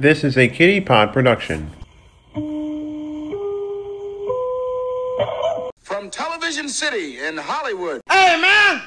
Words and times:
This 0.00 0.24
is 0.24 0.38
a 0.38 0.48
Kitty 0.48 0.80
Pod 0.80 1.12
production. 1.12 1.70
From 5.82 6.08
Television 6.10 6.70
City 6.70 7.18
in 7.18 7.36
Hollywood. 7.36 8.00
Hey, 8.10 8.40
man! 8.40 8.80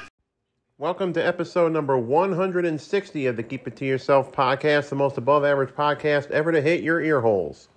Welcome 0.76 1.12
to 1.12 1.24
episode 1.24 1.70
number 1.70 1.96
160 1.96 3.26
of 3.26 3.36
the 3.36 3.44
Keep 3.44 3.68
It 3.68 3.76
To 3.76 3.84
Yourself 3.84 4.32
podcast, 4.32 4.88
the 4.88 4.96
most 4.96 5.16
above 5.16 5.44
average 5.44 5.70
podcast 5.70 6.32
ever 6.32 6.50
to 6.50 6.60
hit 6.60 6.82
your 6.82 7.00
ear 7.00 7.20
holes. 7.20 7.68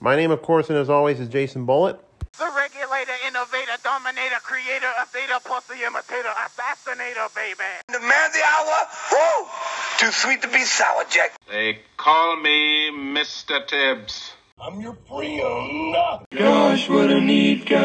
My 0.00 0.16
name, 0.16 0.32
of 0.32 0.42
course, 0.42 0.68
and 0.68 0.76
as 0.76 0.90
always, 0.90 1.20
is 1.20 1.28
Jason 1.28 1.66
Bullitt. 1.66 2.00
The 2.36 2.50
regulator, 2.50 3.14
innovator, 3.28 3.78
dominator, 3.84 4.42
creator, 4.42 4.90
updater, 4.98 5.38
pussy 5.44 5.84
imitator, 5.86 6.34
assassinator, 6.34 7.32
baby. 7.32 7.62
The 7.86 8.00
man 8.00 8.26
of 8.26 8.32
the 8.32 8.42
hour? 8.42 8.88
Woo! 9.12 9.46
Too 9.98 10.10
sweet 10.10 10.42
to 10.42 10.48
be 10.48 10.62
sour, 10.62 11.04
Jack. 11.08 11.32
They 11.50 11.78
call 11.96 12.36
me 12.36 12.90
Mr. 12.90 13.66
Tibbs. 13.66 14.34
I'm 14.60 14.78
your 14.78 14.94
friend. 15.08 15.94
Gosh, 16.36 16.86
what 16.90 17.10
a 17.10 17.18
neat 17.18 17.64
guy. 17.64 17.78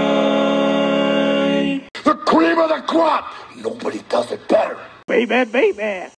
The 2.03 2.15
cream 2.25 2.59
of 2.59 2.67
the 2.67 2.81
crop. 2.85 3.31
Nobody 3.55 4.01
does 4.09 4.29
it 4.33 4.45
better. 4.49 4.77
Baby, 5.07 5.49
baby. 5.49 6.09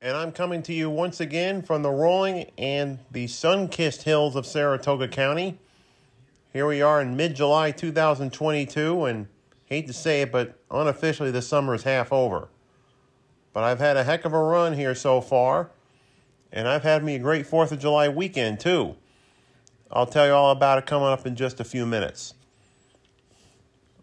And 0.00 0.16
I'm 0.16 0.30
coming 0.30 0.62
to 0.62 0.72
you 0.72 0.88
once 0.90 1.18
again 1.18 1.60
from 1.62 1.82
the 1.82 1.90
rolling 1.90 2.52
and 2.56 3.00
the 3.10 3.26
sun 3.26 3.66
kissed 3.66 4.04
hills 4.04 4.36
of 4.36 4.46
Saratoga 4.46 5.08
County. 5.08 5.58
Here 6.52 6.68
we 6.68 6.82
are 6.82 7.00
in 7.00 7.16
mid 7.16 7.34
July 7.34 7.72
2022, 7.72 9.04
and 9.04 9.26
hate 9.64 9.88
to 9.88 9.92
say 9.92 10.22
it, 10.22 10.30
but 10.30 10.60
unofficially 10.70 11.32
the 11.32 11.42
summer 11.42 11.74
is 11.74 11.82
half 11.82 12.12
over. 12.12 12.48
But 13.56 13.64
I've 13.64 13.78
had 13.78 13.96
a 13.96 14.04
heck 14.04 14.26
of 14.26 14.34
a 14.34 14.38
run 14.38 14.74
here 14.74 14.94
so 14.94 15.22
far, 15.22 15.70
and 16.52 16.68
I've 16.68 16.82
had 16.82 17.02
me 17.02 17.14
a 17.14 17.18
great 17.18 17.46
4th 17.46 17.72
of 17.72 17.78
July 17.78 18.06
weekend 18.06 18.60
too. 18.60 18.96
I'll 19.90 20.04
tell 20.04 20.26
you 20.26 20.34
all 20.34 20.50
about 20.50 20.76
it 20.76 20.84
coming 20.84 21.08
up 21.08 21.26
in 21.26 21.36
just 21.36 21.58
a 21.58 21.64
few 21.64 21.86
minutes. 21.86 22.34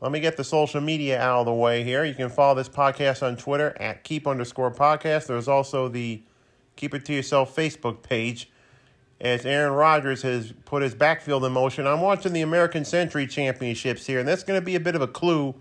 Let 0.01 0.11
me 0.11 0.19
get 0.21 0.37
the 0.37 0.43
social 0.43 0.81
media 0.81 1.21
out 1.21 1.41
of 1.41 1.45
the 1.45 1.53
way 1.53 1.83
here. 1.83 2.03
You 2.03 2.15
can 2.15 2.29
follow 2.29 2.55
this 2.55 2.67
podcast 2.67 3.21
on 3.21 3.37
Twitter 3.37 3.77
at 3.79 4.03
keep 4.03 4.25
underscore 4.25 4.71
podcast. 4.71 5.27
There's 5.27 5.47
also 5.47 5.87
the 5.87 6.23
Keep 6.75 6.95
It 6.95 7.05
To 7.05 7.13
Yourself 7.13 7.55
Facebook 7.55 8.01
page. 8.01 8.49
As 9.21 9.45
Aaron 9.45 9.73
Rodgers 9.73 10.23
has 10.23 10.51
put 10.65 10.81
his 10.81 10.95
backfield 10.95 11.45
in 11.45 11.51
motion, 11.51 11.85
I'm 11.85 12.01
watching 12.01 12.33
the 12.33 12.41
American 12.41 12.85
Century 12.85 13.27
Championships 13.27 14.07
here, 14.07 14.17
and 14.17 14.27
that's 14.27 14.43
going 14.43 14.59
to 14.59 14.65
be 14.65 14.73
a 14.73 14.79
bit 14.79 14.95
of 14.95 15.03
a 15.03 15.07
clue 15.07 15.53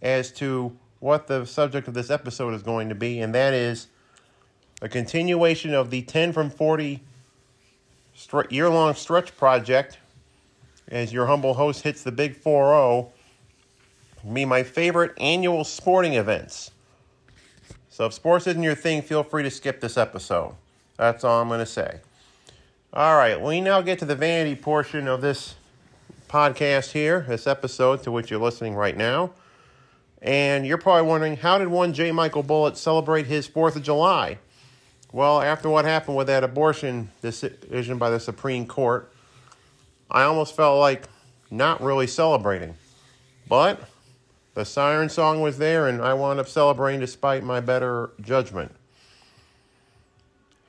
as 0.00 0.30
to 0.34 0.78
what 1.00 1.26
the 1.26 1.44
subject 1.44 1.88
of 1.88 1.94
this 1.94 2.10
episode 2.10 2.54
is 2.54 2.62
going 2.62 2.88
to 2.88 2.94
be, 2.94 3.20
and 3.20 3.34
that 3.34 3.52
is 3.52 3.88
a 4.80 4.88
continuation 4.88 5.74
of 5.74 5.90
the 5.90 6.02
10 6.02 6.32
from 6.32 6.50
40 6.50 7.00
stre- 8.16 8.50
year 8.50 8.68
long 8.68 8.94
stretch 8.94 9.36
project 9.36 9.98
as 10.88 11.12
your 11.12 11.26
humble 11.26 11.54
host 11.54 11.82
hits 11.82 12.02
the 12.02 12.12
big 12.12 12.36
4 12.36 12.74
0 12.74 13.12
be 14.32 14.44
my 14.44 14.62
favorite 14.62 15.12
annual 15.18 15.64
sporting 15.64 16.14
events. 16.14 16.70
So 17.90 18.06
if 18.06 18.14
sports 18.14 18.46
isn't 18.46 18.62
your 18.62 18.74
thing, 18.74 19.02
feel 19.02 19.22
free 19.22 19.42
to 19.42 19.50
skip 19.50 19.80
this 19.80 19.96
episode. 19.96 20.54
That's 20.96 21.24
all 21.24 21.42
I'm 21.42 21.48
going 21.48 21.60
to 21.60 21.66
say. 21.66 22.00
All 22.92 23.16
right, 23.16 23.40
we 23.40 23.60
now 23.60 23.82
get 23.82 23.98
to 23.98 24.04
the 24.04 24.14
vanity 24.14 24.56
portion 24.56 25.08
of 25.08 25.20
this 25.20 25.56
podcast 26.28 26.92
here, 26.92 27.24
this 27.28 27.46
episode 27.46 28.02
to 28.04 28.10
which 28.10 28.30
you're 28.30 28.40
listening 28.40 28.74
right 28.74 28.96
now. 28.96 29.32
And 30.24 30.66
you're 30.66 30.78
probably 30.78 31.06
wondering, 31.06 31.36
how 31.36 31.58
did 31.58 31.68
one 31.68 31.92
J. 31.92 32.10
Michael 32.10 32.42
Bullitt 32.42 32.78
celebrate 32.78 33.26
his 33.26 33.46
4th 33.46 33.76
of 33.76 33.82
July? 33.82 34.38
Well, 35.12 35.42
after 35.42 35.68
what 35.68 35.84
happened 35.84 36.16
with 36.16 36.28
that 36.28 36.42
abortion 36.42 37.10
decision 37.20 37.98
by 37.98 38.08
the 38.08 38.18
Supreme 38.18 38.66
Court, 38.66 39.12
I 40.10 40.22
almost 40.22 40.56
felt 40.56 40.80
like 40.80 41.04
not 41.50 41.82
really 41.82 42.06
celebrating. 42.06 42.74
But 43.46 43.82
the 44.54 44.64
siren 44.64 45.10
song 45.10 45.42
was 45.42 45.58
there, 45.58 45.88
and 45.88 46.00
I 46.00 46.14
wound 46.14 46.40
up 46.40 46.48
celebrating 46.48 47.00
despite 47.00 47.44
my 47.44 47.60
better 47.60 48.10
judgment. 48.22 48.74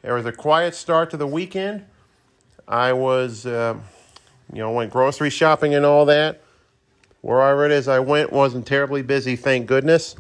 It 0.04 0.12
was 0.12 0.26
a 0.26 0.34
quiet 0.34 0.76
start 0.76 1.10
to 1.12 1.18
the 1.18 1.26
weekend. 1.26 1.86
I 2.68 2.92
was, 2.92 3.46
uh, 3.46 3.76
you 4.52 4.60
know, 4.60 4.72
went 4.72 4.92
grocery 4.92 5.30
shopping 5.30 5.74
and 5.74 5.86
all 5.86 6.06
that. 6.08 6.42
Wherever 7.26 7.66
it 7.66 7.72
is 7.72 7.88
I 7.88 7.98
went 7.98 8.32
wasn't 8.32 8.68
terribly 8.68 9.02
busy, 9.02 9.36
thank 9.36 9.66
goodness. 9.66 10.16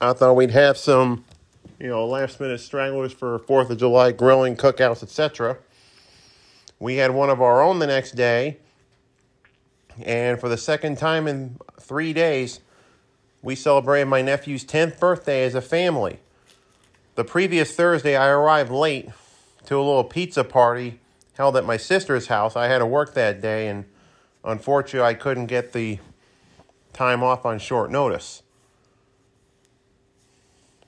I 0.00 0.14
thought 0.14 0.32
we'd 0.32 0.52
have 0.52 0.78
some, 0.78 1.26
you 1.78 1.88
know, 1.88 2.06
last 2.06 2.40
minute 2.40 2.60
stragglers 2.60 3.12
for 3.12 3.38
4th 3.40 3.68
of 3.68 3.76
July 3.76 4.12
grilling, 4.12 4.56
cookouts, 4.56 5.02
etc. 5.02 5.58
We 6.78 6.96
had 6.96 7.10
one 7.10 7.28
of 7.28 7.42
our 7.42 7.60
own 7.60 7.80
the 7.80 7.86
next 7.86 8.12
day. 8.12 8.56
And 10.02 10.40
for 10.40 10.48
the 10.48 10.56
second 10.56 10.96
time 10.96 11.28
in 11.28 11.58
three 11.78 12.14
days, 12.14 12.60
we 13.42 13.54
celebrated 13.54 14.06
my 14.06 14.22
nephew's 14.22 14.64
10th 14.64 14.98
birthday 14.98 15.44
as 15.44 15.54
a 15.54 15.60
family. 15.60 16.18
The 17.14 17.24
previous 17.24 17.76
Thursday, 17.76 18.16
I 18.16 18.28
arrived 18.28 18.72
late 18.72 19.10
to 19.66 19.76
a 19.76 19.84
little 19.84 20.04
pizza 20.04 20.44
party 20.44 21.00
held 21.34 21.58
at 21.58 21.66
my 21.66 21.76
sister's 21.76 22.28
house. 22.28 22.56
I 22.56 22.68
had 22.68 22.78
to 22.78 22.86
work 22.86 23.12
that 23.12 23.42
day, 23.42 23.68
and 23.68 23.84
unfortunately, 24.44 25.08
I 25.08 25.14
couldn't 25.14 25.46
get 25.46 25.72
the 25.72 25.98
time 26.92 27.22
off 27.22 27.44
on 27.44 27.58
short 27.58 27.90
notice. 27.90 28.42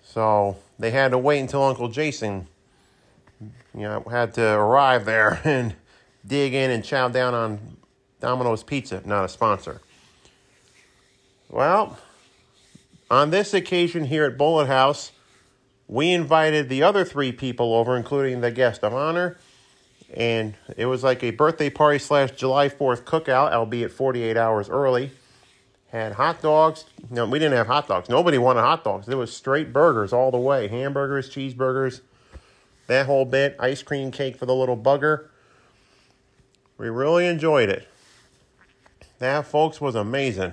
So 0.03 0.57
they 0.79 0.91
had 0.91 1.11
to 1.11 1.19
wait 1.19 1.41
until 1.41 1.63
Uncle 1.65 1.89
Jason, 1.89 2.49
you 3.41 3.83
know, 3.83 4.05
had 4.11 4.35
to 4.35 4.43
arrive 4.43 5.05
there 5.05 5.41
and 5.45 5.75
dig 6.27 6.55
in 6.55 6.71
and 6.71 6.85
chow 6.85 7.09
down 7.09 7.35
on 7.35 7.77
Domino's 8.21 8.63
Pizza, 8.63 9.03
not 9.05 9.25
a 9.25 9.29
sponsor. 9.29 9.81
Well, 11.49 11.99
on 13.11 13.31
this 13.31 13.55
occasion 13.55 14.07
here 14.07 14.25
at 14.25 14.37
Bullitt 14.37 14.67
House, 14.67 15.13
we 15.87 16.13
invited 16.13 16.69
the 16.69 16.83
other 16.83 17.05
three 17.05 17.31
people 17.31 17.75
over, 17.75 17.97
including 17.97 18.41
the 18.41 18.51
guest 18.51 18.83
of 18.83 18.93
honor. 18.93 19.37
And 20.15 20.55
it 20.77 20.87
was 20.87 21.03
like 21.03 21.23
a 21.23 21.31
birthday 21.31 21.71
party 21.71 21.99
slash 21.99 22.31
July 22.33 22.69
4th 22.69 23.03
cookout, 23.03 23.53
albeit 23.53 23.91
48 23.93 24.37
hours 24.37 24.69
early. 24.69 25.11
Had 25.89 26.13
hot 26.13 26.43
dogs. 26.43 26.85
No, 27.11 27.27
we 27.27 27.39
didn't 27.39 27.57
have 27.57 27.67
hot 27.67 27.89
dogs. 27.89 28.09
Nobody 28.09 28.39
wanted 28.39 28.61
hot 28.61 28.85
dogs. 28.85 29.09
It 29.09 29.17
was 29.17 29.33
straight 29.33 29.73
burgers 29.73 30.13
all 30.13 30.31
the 30.31 30.39
way 30.39 30.69
hamburgers, 30.69 31.31
cheeseburgers, 31.31 32.01
that 32.87 33.07
whole 33.07 33.25
bit. 33.25 33.57
Ice 33.59 33.83
cream 33.83 34.11
cake 34.11 34.37
for 34.37 34.47
the 34.47 34.55
little 34.55 34.77
bugger. 34.77 35.29
We 36.79 36.89
really 36.89 37.27
enjoyed 37.27 37.69
it. 37.69 37.89
That, 39.19 39.47
folks, 39.47 39.81
was 39.81 39.95
amazing. 39.95 40.53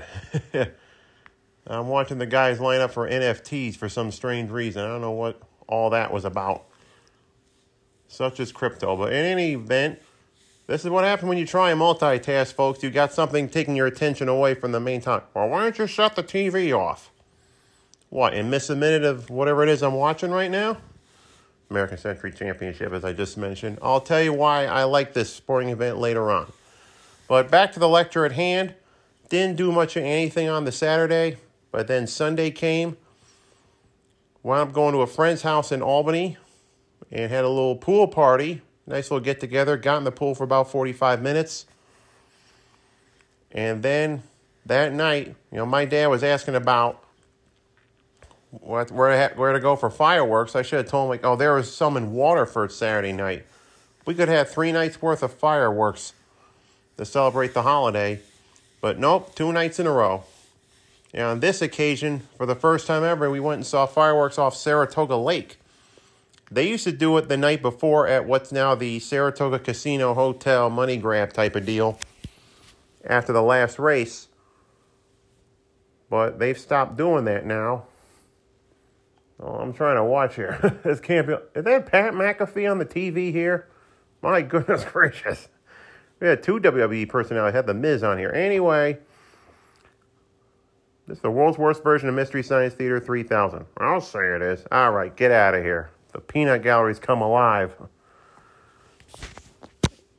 I'm 1.68 1.88
watching 1.88 2.18
the 2.18 2.26
guys 2.26 2.60
line 2.60 2.82
up 2.82 2.92
for 2.92 3.10
NFTs 3.10 3.76
for 3.76 3.90
some 3.90 4.12
strange 4.12 4.50
reason. 4.50 4.84
I 4.84 4.88
don't 4.88 5.02
know 5.02 5.12
what 5.12 5.42
all 5.68 5.90
that 5.92 6.12
was 6.14 6.26
about. 6.26 6.66
Such 8.14 8.40
as 8.40 8.52
crypto. 8.52 8.96
But 8.96 9.12
in 9.12 9.26
any 9.26 9.54
event, 9.54 10.00
this 10.68 10.86
is 10.86 10.92
what 10.92 11.04
happens 11.04 11.30
when 11.30 11.40
you 11.40 11.48
try 11.48 11.72
and 11.72 11.82
multitask, 11.82 12.54
folks. 12.54 12.84
You 12.84 12.92
got 12.92 13.12
something 13.12 13.50
taking 13.50 13.76
your 13.76 13.88
attention 13.88 14.30
away 14.30 14.54
from 14.54 14.72
the 14.72 14.80
main 14.80 15.02
topic. 15.02 15.30
Well, 15.34 15.50
why 15.50 15.64
don't 15.64 15.78
you 15.80 15.88
shut 15.88 16.16
the 16.16 16.22
TV 16.22 16.78
off? 16.78 17.10
What, 18.10 18.36
and 18.36 18.52
miss 18.52 18.70
a 18.70 18.76
minute 18.76 19.04
of 19.04 19.32
whatever 19.32 19.64
it 19.64 19.70
is 19.70 19.82
I'm 19.82 19.96
watching 19.96 20.30
right 20.30 20.52
now? 20.52 20.78
American 21.72 21.98
Century 21.98 22.32
Championship, 22.32 22.94
as 22.94 23.04
I 23.04 23.14
just 23.14 23.36
mentioned. 23.36 23.80
I'll 23.82 24.00
tell 24.00 24.22
you 24.22 24.32
why 24.32 24.68
I 24.68 24.84
like 24.84 25.16
this 25.16 25.34
sporting 25.34 25.70
event 25.70 25.98
later 25.98 26.30
on. 26.30 26.52
But 27.28 27.50
back 27.50 27.74
to 27.74 27.80
the 27.80 27.90
lecture 27.90 28.26
at 28.26 28.34
hand. 28.34 28.76
Didn't 29.30 29.56
do 29.56 29.72
much 29.72 29.98
of 29.98 30.04
anything 30.04 30.48
on 30.48 30.66
the 30.66 30.72
Saturday, 30.72 31.38
but 31.72 31.88
then 31.88 32.06
Sunday 32.06 32.52
came. 32.52 32.96
Wound 34.44 34.70
up 34.70 34.74
going 34.74 34.94
to 34.94 35.02
a 35.02 35.08
friend's 35.08 35.42
house 35.42 35.72
in 35.72 35.82
Albany 35.82 36.38
and 37.14 37.32
had 37.32 37.46
a 37.46 37.50
little 37.50 37.76
pool 37.76 38.08
party. 38.08 38.62
Nice 38.88 39.10
little 39.10 39.24
get 39.24 39.40
together. 39.40 39.78
Got 39.78 40.00
in 40.00 40.04
the 40.04 40.12
pool 40.12 40.36
for 40.36 40.44
about 40.44 40.70
45 40.70 41.22
minutes. 41.22 41.68
And 43.52 43.84
then 43.84 44.24
that 44.66 44.92
night, 44.92 45.28
you 45.52 45.58
know, 45.58 45.66
my 45.66 45.86
dad 45.86 46.08
was 46.08 46.24
asking 46.24 46.56
about 46.56 47.02
what 48.50 48.92
where 48.92 49.30
where 49.36 49.54
to 49.54 49.60
go 49.60 49.76
for 49.76 49.90
fireworks. 49.90 50.56
I 50.56 50.64
should 50.64 50.78
have 50.78 50.88
told 50.88 51.06
him 51.06 51.10
like, 51.10 51.24
oh, 51.24 51.36
there 51.36 51.54
was 51.54 51.74
some 51.74 51.96
in 51.96 52.14
Waterford 52.14 52.72
Saturday 52.72 53.14
night. 53.14 53.46
We 54.06 54.16
could 54.16 54.28
have 54.28 54.50
three 54.50 54.72
nights 54.72 55.02
worth 55.02 55.24
of 55.24 55.32
fireworks 55.32 56.14
to 56.98 57.06
celebrate 57.06 57.54
the 57.54 57.62
holiday, 57.62 58.20
but 58.82 59.00
nope, 59.00 59.34
two 59.36 59.54
nights 59.54 59.80
in 59.80 59.88
a 59.88 59.92
row. 59.92 60.24
And 61.14 61.24
on 61.24 61.40
this 61.40 61.62
occasion, 61.62 62.24
for 62.38 62.46
the 62.46 62.56
first 62.56 62.86
time 62.88 63.04
ever, 63.04 63.30
we 63.30 63.40
went 63.40 63.60
and 63.60 63.66
saw 63.66 63.86
fireworks 63.86 64.38
off 64.38 64.56
Saratoga 64.56 65.16
Lake. 65.16 65.58
They 66.54 66.70
used 66.70 66.84
to 66.84 66.92
do 66.92 67.18
it 67.18 67.30
the 67.30 67.38
night 67.38 67.64
before 67.64 68.08
at 68.08 68.28
what's 68.28 68.52
now 68.52 68.76
the 68.76 69.00
Saratoga 69.00 69.58
Casino 69.58 70.14
Hotel 70.14 70.70
money 70.70 70.98
grab 70.98 71.34
type 71.34 71.56
of 71.56 71.66
deal 71.66 71.98
after 73.04 73.34
the 73.34 73.42
last 73.42 73.80
race. 73.80 74.28
But 76.12 76.38
they've 76.38 76.58
stopped 76.58 76.96
doing 76.96 77.26
that 77.26 77.44
now. 77.44 77.88
Oh, 79.40 79.56
I'm 79.56 79.74
trying 79.74 79.96
to 79.96 80.04
watch 80.04 80.36
here. 80.36 80.80
this 80.84 81.00
can't 81.00 81.26
be. 81.26 81.34
Is 81.56 81.66
that 81.66 81.88
Pat 81.88 82.14
McAfee 82.14 82.70
on 82.70 82.78
the 82.78 82.86
TV 82.86 83.32
here? 83.32 83.68
My 84.22 84.42
goodness 84.44 84.86
gracious. 84.86 85.48
We 86.20 86.28
had 86.28 86.44
two 86.44 86.60
WWE 86.60 87.10
personalities. 87.10 87.56
I 87.56 87.58
had 87.58 87.66
The 87.66 87.74
Miz 87.74 88.04
on 88.04 88.20
here. 88.20 88.32
Anyway, 88.32 89.00
this 91.08 91.18
is 91.18 91.22
the 91.24 91.32
world's 91.32 91.58
worst 91.58 91.84
version 91.84 92.10
of 92.10 92.16
Mystery 92.16 92.44
Science 92.44 92.76
Theater 92.76 93.00
3000. 93.00 93.66
I'll 93.78 94.00
say 94.00 94.36
it 94.36 94.44
is. 94.44 94.64
All 94.72 94.92
right, 94.92 95.14
get 95.16 95.32
out 95.32 95.56
of 95.56 95.64
here. 95.64 95.90
The 96.14 96.22
peanut 96.22 96.64
galleries 96.64 97.00
come 97.00 97.22
alive. 97.22 97.76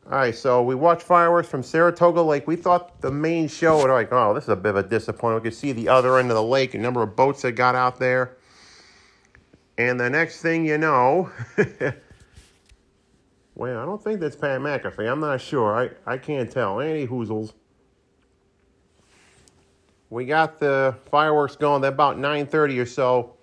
All 0.06 0.18
right, 0.18 0.34
so 0.34 0.62
we 0.62 0.74
watched 0.74 1.02
fireworks 1.02 1.48
from 1.48 1.62
Saratoga 1.62 2.20
Lake. 2.20 2.46
We 2.46 2.56
thought 2.56 3.00
the 3.00 3.10
main 3.10 3.48
show, 3.48 3.78
would 3.80 3.90
like, 3.90 4.12
oh, 4.12 4.34
this 4.34 4.44
is 4.44 4.50
a 4.50 4.56
bit 4.56 4.70
of 4.70 4.76
a 4.76 4.82
disappointment. 4.82 5.42
We 5.42 5.50
could 5.50 5.56
see 5.56 5.72
the 5.72 5.88
other 5.88 6.18
end 6.18 6.30
of 6.30 6.34
the 6.34 6.42
lake, 6.42 6.74
a 6.74 6.78
number 6.78 7.02
of 7.02 7.16
boats 7.16 7.40
that 7.42 7.52
got 7.52 7.74
out 7.74 7.98
there. 7.98 8.36
And 9.78 9.98
the 9.98 10.10
next 10.10 10.42
thing 10.42 10.66
you 10.66 10.76
know, 10.76 11.30
well, 13.54 13.78
I 13.78 13.86
don't 13.86 14.02
think 14.02 14.20
that's 14.20 14.36
Pat 14.36 14.60
McAfee. 14.60 15.10
I'm 15.10 15.20
not 15.20 15.40
sure. 15.40 15.74
I, 16.06 16.12
I 16.12 16.18
can't 16.18 16.50
tell. 16.50 16.80
Any 16.80 17.06
hoozles. 17.06 17.54
We 20.10 20.26
got 20.26 20.60
the 20.60 20.96
fireworks 21.10 21.56
going 21.56 21.82
at 21.82 21.92
about 21.92 22.18
9.30 22.18 22.82
or 22.82 22.86
so. 22.86 23.33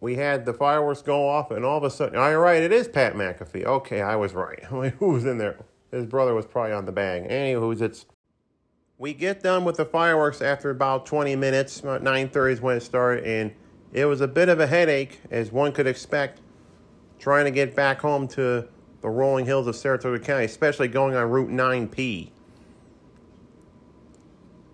We 0.00 0.16
had 0.16 0.44
the 0.44 0.52
fireworks 0.52 1.02
go 1.02 1.28
off, 1.28 1.50
and 1.50 1.64
all 1.64 1.78
of 1.78 1.84
a 1.84 1.90
sudden, 1.90 2.16
oh, 2.16 2.22
all 2.22 2.36
right, 2.38 2.62
it 2.62 2.72
is 2.72 2.86
Pat 2.86 3.14
McAfee. 3.14 3.64
Okay, 3.64 4.02
I 4.02 4.16
was 4.16 4.34
right. 4.34 4.62
Who 4.64 5.08
was 5.08 5.24
in 5.24 5.38
there? 5.38 5.58
His 5.90 6.04
brother 6.04 6.34
was 6.34 6.46
probably 6.46 6.72
on 6.72 6.84
the 6.84 6.92
bag. 6.92 7.28
Anywho's, 7.28 7.80
it's 7.80 8.06
we 8.98 9.12
get 9.12 9.42
done 9.42 9.64
with 9.64 9.76
the 9.76 9.84
fireworks 9.84 10.40
after 10.40 10.70
about 10.70 11.06
20 11.06 11.36
minutes. 11.36 11.80
About 11.80 12.02
9.30 12.02 12.52
is 12.52 12.60
when 12.60 12.76
it 12.76 12.80
started, 12.80 13.24
and 13.24 13.52
it 13.92 14.06
was 14.06 14.20
a 14.20 14.28
bit 14.28 14.48
of 14.48 14.60
a 14.60 14.66
headache, 14.66 15.20
as 15.30 15.52
one 15.52 15.72
could 15.72 15.86
expect, 15.86 16.40
trying 17.18 17.44
to 17.44 17.50
get 17.50 17.74
back 17.74 18.00
home 18.00 18.26
to 18.28 18.68
the 19.00 19.08
rolling 19.08 19.44
hills 19.44 19.66
of 19.66 19.76
Saratoga 19.76 20.18
County, 20.18 20.44
especially 20.44 20.88
going 20.88 21.14
on 21.14 21.28
Route 21.30 21.50
9P. 21.50 22.30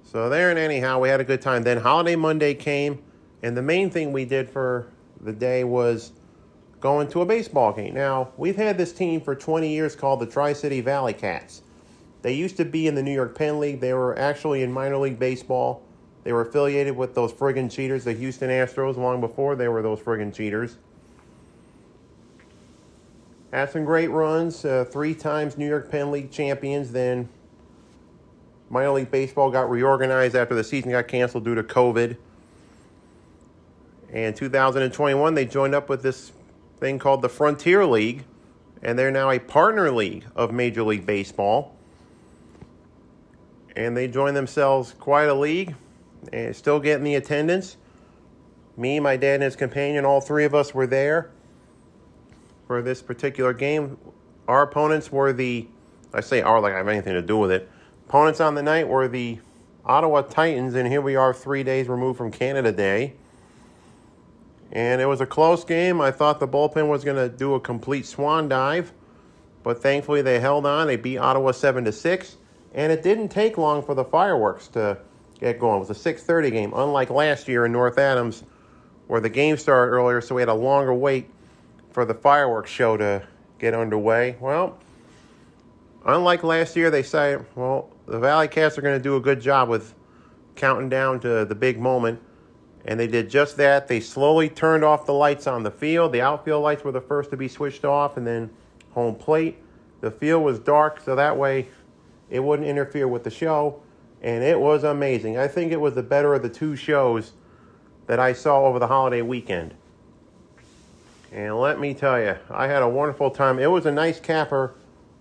So 0.04 0.28
there 0.28 0.50
and 0.50 0.58
anyhow, 0.58 1.00
we 1.00 1.08
had 1.08 1.20
a 1.20 1.24
good 1.24 1.40
time. 1.40 1.62
Then 1.62 1.78
Holiday 1.78 2.16
Monday 2.16 2.54
came, 2.54 3.02
and 3.42 3.56
the 3.56 3.62
main 3.62 3.90
thing 3.90 4.12
we 4.12 4.24
did 4.24 4.50
for 4.50 4.88
the 5.22 5.32
day 5.32 5.64
was 5.64 6.12
going 6.80 7.08
to 7.08 7.20
a 7.20 7.26
baseball 7.26 7.72
game. 7.72 7.94
Now, 7.94 8.32
we've 8.36 8.56
had 8.56 8.76
this 8.76 8.92
team 8.92 9.20
for 9.20 9.34
20 9.34 9.68
years 9.68 9.94
called 9.94 10.20
the 10.20 10.26
Tri 10.26 10.52
City 10.52 10.80
Valley 10.80 11.12
Cats. 11.12 11.62
They 12.22 12.34
used 12.34 12.56
to 12.56 12.64
be 12.64 12.86
in 12.86 12.94
the 12.94 13.02
New 13.02 13.14
York 13.14 13.36
Penn 13.36 13.60
League. 13.60 13.80
They 13.80 13.94
were 13.94 14.18
actually 14.18 14.62
in 14.62 14.72
minor 14.72 14.98
league 14.98 15.18
baseball. 15.18 15.82
They 16.24 16.32
were 16.32 16.42
affiliated 16.42 16.96
with 16.96 17.14
those 17.14 17.32
friggin' 17.32 17.70
cheaters, 17.70 18.04
the 18.04 18.12
Houston 18.12 18.48
Astros, 18.48 18.96
long 18.96 19.20
before 19.20 19.56
they 19.56 19.68
were 19.68 19.82
those 19.82 20.00
friggin' 20.00 20.32
cheaters. 20.32 20.76
Had 23.52 23.70
some 23.70 23.84
great 23.84 24.08
runs, 24.08 24.64
uh, 24.64 24.84
three 24.88 25.14
times 25.14 25.58
New 25.58 25.68
York 25.68 25.90
Penn 25.90 26.10
League 26.10 26.30
champions. 26.30 26.92
Then 26.92 27.28
minor 28.70 28.92
league 28.92 29.10
baseball 29.10 29.50
got 29.50 29.68
reorganized 29.68 30.34
after 30.34 30.54
the 30.54 30.64
season 30.64 30.92
got 30.92 31.06
canceled 31.08 31.44
due 31.44 31.54
to 31.54 31.62
COVID. 31.62 32.16
And 34.12 34.36
2021, 34.36 35.34
they 35.34 35.46
joined 35.46 35.74
up 35.74 35.88
with 35.88 36.02
this 36.02 36.32
thing 36.78 36.98
called 36.98 37.22
the 37.22 37.30
Frontier 37.30 37.86
League, 37.86 38.24
and 38.82 38.98
they're 38.98 39.10
now 39.10 39.30
a 39.30 39.38
partner 39.38 39.90
league 39.90 40.26
of 40.36 40.52
Major 40.52 40.82
League 40.82 41.06
Baseball. 41.06 41.74
And 43.74 43.96
they 43.96 44.08
joined 44.08 44.36
themselves 44.36 44.94
quite 44.98 45.28
a 45.28 45.34
league, 45.34 45.74
and 46.30 46.54
still 46.54 46.78
getting 46.78 47.04
the 47.04 47.14
attendance. 47.14 47.78
Me, 48.76 49.00
my 49.00 49.16
dad, 49.16 49.36
and 49.36 49.44
his 49.44 49.56
companion, 49.56 50.04
all 50.04 50.20
three 50.20 50.44
of 50.44 50.54
us 50.54 50.74
were 50.74 50.86
there 50.86 51.30
for 52.66 52.82
this 52.82 53.00
particular 53.00 53.54
game. 53.54 53.96
Our 54.46 54.62
opponents 54.62 55.10
were 55.10 55.32
the, 55.32 55.66
I 56.12 56.20
say 56.20 56.42
our 56.42 56.60
like 56.60 56.74
I 56.74 56.78
have 56.78 56.88
anything 56.88 57.14
to 57.14 57.22
do 57.22 57.38
with 57.38 57.50
it. 57.50 57.70
Opponents 58.08 58.40
on 58.40 58.54
the 58.54 58.62
night 58.62 58.88
were 58.88 59.08
the 59.08 59.38
Ottawa 59.86 60.20
Titans, 60.20 60.74
and 60.74 60.86
here 60.86 61.00
we 61.00 61.16
are 61.16 61.32
three 61.32 61.62
days 61.62 61.88
removed 61.88 62.18
from 62.18 62.30
Canada 62.30 62.72
Day. 62.72 63.14
And 64.72 65.00
it 65.02 65.06
was 65.06 65.20
a 65.20 65.26
close 65.26 65.64
game. 65.64 66.00
I 66.00 66.10
thought 66.10 66.40
the 66.40 66.48
bullpen 66.48 66.88
was 66.88 67.04
going 67.04 67.16
to 67.16 67.28
do 67.28 67.54
a 67.54 67.60
complete 67.60 68.06
swan 68.06 68.48
dive, 68.48 68.92
but 69.62 69.82
thankfully 69.82 70.22
they 70.22 70.40
held 70.40 70.64
on. 70.64 70.86
They 70.86 70.96
beat 70.96 71.18
Ottawa 71.18 71.52
7 71.52 71.84
to 71.84 71.92
6, 71.92 72.36
and 72.74 72.90
it 72.90 73.02
didn't 73.02 73.28
take 73.28 73.58
long 73.58 73.82
for 73.82 73.94
the 73.94 74.04
fireworks 74.04 74.68
to 74.68 74.96
get 75.38 75.58
going. 75.58 75.76
It 75.76 75.88
was 75.88 75.90
a 75.90 75.94
6:30 75.94 76.50
game, 76.50 76.72
unlike 76.74 77.10
last 77.10 77.48
year 77.48 77.66
in 77.66 77.72
North 77.72 77.98
Adams 77.98 78.44
where 79.08 79.20
the 79.20 79.28
game 79.28 79.58
started 79.58 79.92
earlier, 79.92 80.22
so 80.22 80.34
we 80.34 80.40
had 80.40 80.48
a 80.48 80.54
longer 80.54 80.94
wait 80.94 81.28
for 81.90 82.06
the 82.06 82.14
fireworks 82.14 82.70
show 82.70 82.96
to 82.96 83.22
get 83.58 83.74
underway. 83.74 84.36
Well, 84.40 84.78
unlike 86.06 86.42
last 86.42 86.76
year, 86.76 86.90
they 86.90 87.02
say, 87.02 87.36
well, 87.54 87.90
the 88.06 88.18
Valley 88.18 88.48
Cats 88.48 88.78
are 88.78 88.80
going 88.80 88.98
to 88.98 89.02
do 89.02 89.16
a 89.16 89.20
good 89.20 89.40
job 89.40 89.68
with 89.68 89.94
counting 90.54 90.88
down 90.88 91.20
to 91.20 91.44
the 91.44 91.54
big 91.54 91.78
moment. 91.78 92.20
And 92.84 92.98
they 92.98 93.06
did 93.06 93.30
just 93.30 93.56
that. 93.58 93.88
They 93.88 94.00
slowly 94.00 94.48
turned 94.48 94.82
off 94.82 95.06
the 95.06 95.14
lights 95.14 95.46
on 95.46 95.62
the 95.62 95.70
field. 95.70 96.12
The 96.12 96.20
outfield 96.20 96.62
lights 96.62 96.82
were 96.82 96.92
the 96.92 97.00
first 97.00 97.30
to 97.30 97.36
be 97.36 97.48
switched 97.48 97.84
off, 97.84 98.16
and 98.16 98.26
then 98.26 98.50
home 98.90 99.14
plate. 99.14 99.58
The 100.00 100.10
field 100.10 100.42
was 100.42 100.58
dark, 100.58 101.00
so 101.00 101.14
that 101.14 101.36
way 101.36 101.68
it 102.28 102.40
wouldn't 102.40 102.66
interfere 102.66 103.06
with 103.06 103.24
the 103.24 103.30
show. 103.30 103.80
And 104.20 104.42
it 104.42 104.58
was 104.58 104.84
amazing. 104.84 105.38
I 105.38 105.48
think 105.48 105.72
it 105.72 105.80
was 105.80 105.94
the 105.94 106.02
better 106.02 106.34
of 106.34 106.42
the 106.42 106.48
two 106.48 106.76
shows 106.76 107.32
that 108.06 108.18
I 108.18 108.32
saw 108.32 108.64
over 108.64 108.78
the 108.78 108.88
holiday 108.88 109.22
weekend. 109.22 109.74
And 111.32 111.58
let 111.58 111.80
me 111.80 111.94
tell 111.94 112.20
you, 112.20 112.36
I 112.50 112.66
had 112.66 112.82
a 112.82 112.88
wonderful 112.88 113.30
time. 113.30 113.58
It 113.58 113.70
was 113.70 113.86
a 113.86 113.92
nice 113.92 114.20
capper 114.20 114.74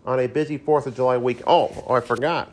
on 0.06 0.20
a 0.20 0.28
busy 0.28 0.60
4th 0.60 0.88
of 0.88 0.96
July 0.96 1.18
week. 1.18 1.42
Oh, 1.48 1.86
I 1.90 2.02
forgot. 2.02 2.52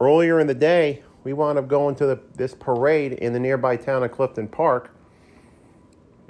Earlier 0.00 0.40
in 0.40 0.46
the 0.46 0.54
day, 0.54 1.02
we 1.26 1.32
wound 1.32 1.58
up 1.58 1.66
going 1.66 1.96
to 1.96 2.06
the, 2.06 2.20
this 2.36 2.54
parade 2.54 3.14
in 3.14 3.32
the 3.32 3.40
nearby 3.40 3.76
town 3.76 4.04
of 4.04 4.12
Clifton 4.12 4.46
Park. 4.46 4.94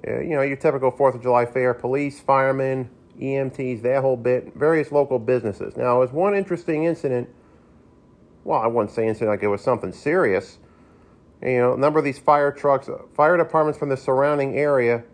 Uh, 0.09 0.21
you 0.21 0.31
know, 0.31 0.41
your 0.41 0.57
typical 0.57 0.91
4th 0.91 1.17
of 1.17 1.23
July 1.23 1.45
fair, 1.45 1.75
police, 1.75 2.19
firemen, 2.19 2.89
EMTs, 3.21 3.83
that 3.83 4.01
whole 4.01 4.17
bit, 4.17 4.55
various 4.55 4.91
local 4.91 5.19
businesses. 5.19 5.77
Now, 5.77 5.97
it 5.97 5.99
was 5.99 6.13
one 6.13 6.35
interesting 6.35 6.85
incident. 6.85 7.29
Well, 8.43 8.59
I 8.59 8.69
wouldn't 8.69 8.91
say 8.91 9.07
incident 9.07 9.33
like 9.33 9.43
it 9.43 9.49
was 9.49 9.61
something 9.61 9.93
serious. 9.93 10.57
You 11.43 11.59
know, 11.59 11.75
a 11.75 11.77
number 11.77 11.99
of 11.99 12.05
these 12.07 12.19
fire 12.19 12.51
trucks, 12.51 12.89
fire 13.15 13.37
departments 13.37 13.79
from 13.79 13.91
the 13.91 13.99
surrounding 13.99 14.57
area 14.57 15.05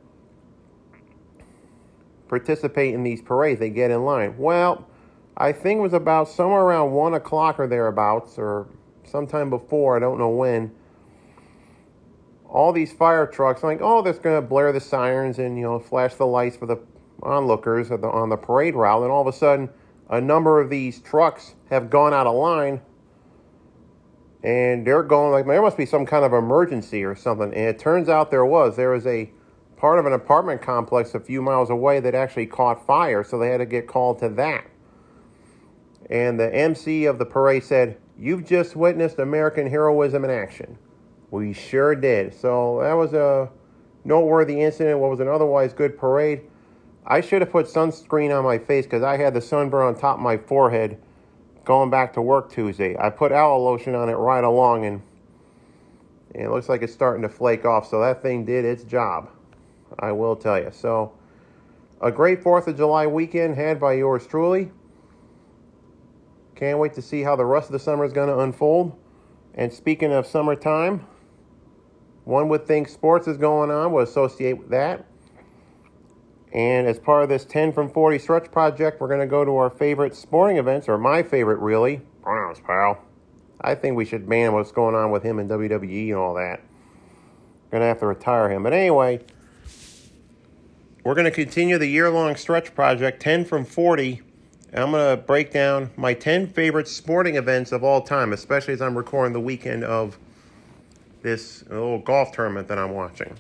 participate 2.29 2.95
in 2.95 3.03
these 3.03 3.21
parades. 3.21 3.59
They 3.59 3.71
get 3.71 3.91
in 3.91 4.05
line. 4.05 4.39
Well, 4.39 4.87
I 5.37 5.51
think 5.51 5.79
it 5.79 5.83
was 5.83 5.93
about 5.93 6.29
somewhere 6.29 6.63
around 6.63 6.93
1 6.93 7.15
o'clock 7.15 7.59
or 7.59 7.67
thereabouts, 7.67 8.39
or 8.39 8.69
sometime 9.05 9.51
before, 9.51 9.97
I 9.97 10.01
don't 10.01 10.19
know 10.19 10.31
when. 10.31 10.73
All 12.49 12.73
these 12.73 12.93
fire 12.93 13.27
trucks, 13.27 13.63
like, 13.63 13.81
oh, 13.81 14.03
they're 14.03 14.13
going 14.13 14.41
to 14.41 14.47
blare 14.47 14.73
the 14.73 14.81
sirens 14.81 15.39
and, 15.39 15.57
you 15.57 15.65
know, 15.65 15.79
flash 15.79 16.15
the 16.15 16.27
lights 16.27 16.57
for 16.57 16.67
the 16.67 16.79
onlookers 17.23 17.91
on 17.91 18.01
the, 18.01 18.09
on 18.09 18.29
the 18.29 18.37
parade 18.37 18.75
route. 18.75 19.03
And 19.03 19.11
all 19.11 19.27
of 19.27 19.35
a 19.35 19.37
sudden, 19.37 19.71
a 20.11 20.21
number 20.21 20.61
of 20.61 20.69
these 20.69 21.01
trucks 21.01 21.55
have 21.71 21.89
gone 21.89 22.13
out 22.13 22.27
of 22.27 22.35
line 22.35 22.83
and 24.43 24.87
they're 24.87 25.03
going 25.03 25.31
like 25.31 25.47
there 25.47 25.63
must 25.63 25.77
be 25.77 25.87
some 25.87 26.05
kind 26.05 26.25
of 26.25 26.33
emergency 26.33 27.05
or 27.05 27.15
something. 27.15 27.53
And 27.55 27.69
it 27.69 27.79
turns 27.79 28.09
out 28.09 28.31
there 28.31 28.45
was. 28.45 28.77
There 28.77 28.91
was 28.91 29.07
a 29.07 29.31
part 29.77 29.99
of 29.99 30.07
an 30.07 30.13
apartment 30.13 30.63
complex 30.63 31.15
a 31.15 31.21
few 31.21 31.43
miles 31.43 31.71
away 31.71 32.01
that 32.01 32.15
actually 32.15 32.47
caught 32.47 32.85
fire, 32.87 33.23
so 33.23 33.39
they 33.39 33.49
had 33.49 33.59
to 33.59 33.67
get 33.67 33.87
called 33.87 34.19
to 34.21 34.29
that. 34.31 34.67
And 36.11 36.39
the 36.39 36.53
MC 36.55 37.05
of 37.05 37.19
the 37.19 37.25
parade 37.25 37.65
said, 37.65 37.99
You've 38.19 38.47
just 38.47 38.77
witnessed 38.77 39.19
American 39.19 39.69
heroism 39.69 40.25
in 40.25 40.31
action. 40.31 40.79
We 41.31 41.53
sure 41.53 41.95
did. 41.95 42.35
So 42.35 42.81
that 42.83 42.93
was 42.93 43.15
a 43.15 43.51
noteworthy 44.05 44.61
incident. 44.61 44.99
What 44.99 45.11
was 45.11 45.21
an 45.21 45.29
otherwise 45.29 45.73
good 45.73 45.97
parade. 45.97 46.43
I 47.07 47.21
should 47.21 47.43
have 47.43 47.51
put 47.51 47.67
sunscreen 47.67 48.37
on 48.37 48.45
my 48.45 48.59
face 48.59 48.85
because 48.85 49.03
I 49.03 49.17
had 49.17 49.35
the 49.35 49.41
sunburn 49.41 49.87
on 49.87 49.95
top 49.95 50.17
of 50.19 50.23
my 50.23 50.37
forehead 50.37 51.01
going 51.65 51.91
back 51.91 52.13
to 52.15 52.23
work 52.23 52.53
Tuesday. 52.53 52.97
I 52.99 53.11
put 53.11 53.33
aloe 53.33 53.63
lotion 53.63 53.95
on 53.95 54.09
it 54.09 54.15
right 54.15 54.45
along 54.45 54.85
and, 54.85 55.03
and 56.35 56.45
it 56.45 56.51
looks 56.51 56.69
like 56.69 56.83
it's 56.83 56.93
starting 56.93 57.23
to 57.23 57.29
flake 57.29 57.65
off. 57.65 57.89
So 57.89 58.01
that 58.01 58.23
thing 58.23 58.45
did 58.45 58.65
its 58.65 58.85
job. 58.85 59.31
I 59.99 60.13
will 60.13 60.37
tell 60.37 60.59
you. 60.59 60.71
So 60.73 61.13
a 62.01 62.11
great 62.11 62.43
4th 62.43 62.67
of 62.67 62.77
July 62.77 63.07
weekend 63.07 63.57
had 63.57 63.81
by 63.81 63.95
yours 63.95 64.27
truly. 64.27 64.71
Can't 66.63 66.79
wait 66.79 66.95
to 66.95 67.03
see 67.03 67.25
how 67.25 67.35
the 67.35 67.45
rest 67.45 67.67
of 67.67 67.73
the 67.73 67.81
summer 67.81 68.05
is 68.05 68.13
going 68.13 68.29
to 68.29 68.39
unfold. 68.39 68.97
And 69.53 69.73
speaking 69.73 70.13
of 70.13 70.29
summertime, 70.29 71.05
one 72.23 72.49
would 72.51 72.69
think 72.69 72.87
sports 72.87 73.27
is 73.27 73.37
going 73.37 73.73
on, 73.73 73.91
would 73.91 74.07
associate 74.07 74.53
with 74.53 74.69
that. 74.69 75.05
And 76.53 76.87
as 76.87 77.01
part 77.01 77.25
of 77.25 77.29
this 77.29 77.45
10 77.45 77.73
from 77.73 77.91
40 77.91 78.17
stretch 78.21 78.53
project, 78.53 79.01
we're 79.01 79.09
going 79.09 79.19
to 79.19 79.27
go 79.27 79.45
to 79.45 79.57
our 79.57 79.71
favorite 79.71 80.15
sporting 80.15 80.57
events, 80.57 80.89
or 80.89 80.99
my 80.99 81.25
favorite, 81.25 81.59
really. 81.59 82.01
Browns, 82.23 82.61
pal. 82.61 83.03
I 83.61 83.75
think 83.75 83.97
we 83.97 84.05
should 84.05 84.29
ban 84.29 84.53
what's 84.53 84.71
going 84.71 84.95
on 84.95 85.11
with 85.11 85.25
him 85.25 85.41
in 85.41 85.49
WWE 85.49 86.11
and 86.11 86.17
all 86.17 86.35
that. 86.35 86.61
Going 87.73 87.81
to 87.81 87.89
have 87.89 87.99
to 87.99 88.07
retire 88.07 88.49
him. 88.49 88.63
But 88.63 88.73
anyway, 88.73 89.19
we're 91.03 91.17
going 91.17 91.25
to 91.25 91.33
continue 91.33 91.77
the 91.79 91.89
year 91.89 92.09
long 92.09 92.37
stretch 92.37 92.73
project 92.73 93.21
10 93.21 93.47
from 93.47 93.65
40. 93.65 94.23
I'm 94.75 94.93
going 94.93 95.17
to 95.17 95.23
break 95.23 95.53
down 95.53 95.91
my 95.97 96.15
10 96.15 96.49
favorite 96.49 96.89
sporting 96.89 97.37
events 97.37 97.73
of 97.73 97.85
all 97.85 98.01
time, 98.01 98.33
especially 98.33 98.73
as 98.73 98.81
I'm 98.81 98.97
recording 98.97 99.35
the 99.35 99.41
weekend 99.41 99.85
of 99.85 100.19
this 101.21 101.63
little 101.69 101.99
golf 101.99 102.33
tournament 102.33 102.69
that 102.69 102.79
I'm 102.79 102.93
watching. 102.93 103.35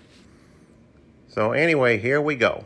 So, 1.29 1.53
anyway, 1.53 1.97
here 1.97 2.21
we 2.21 2.37
go. 2.37 2.65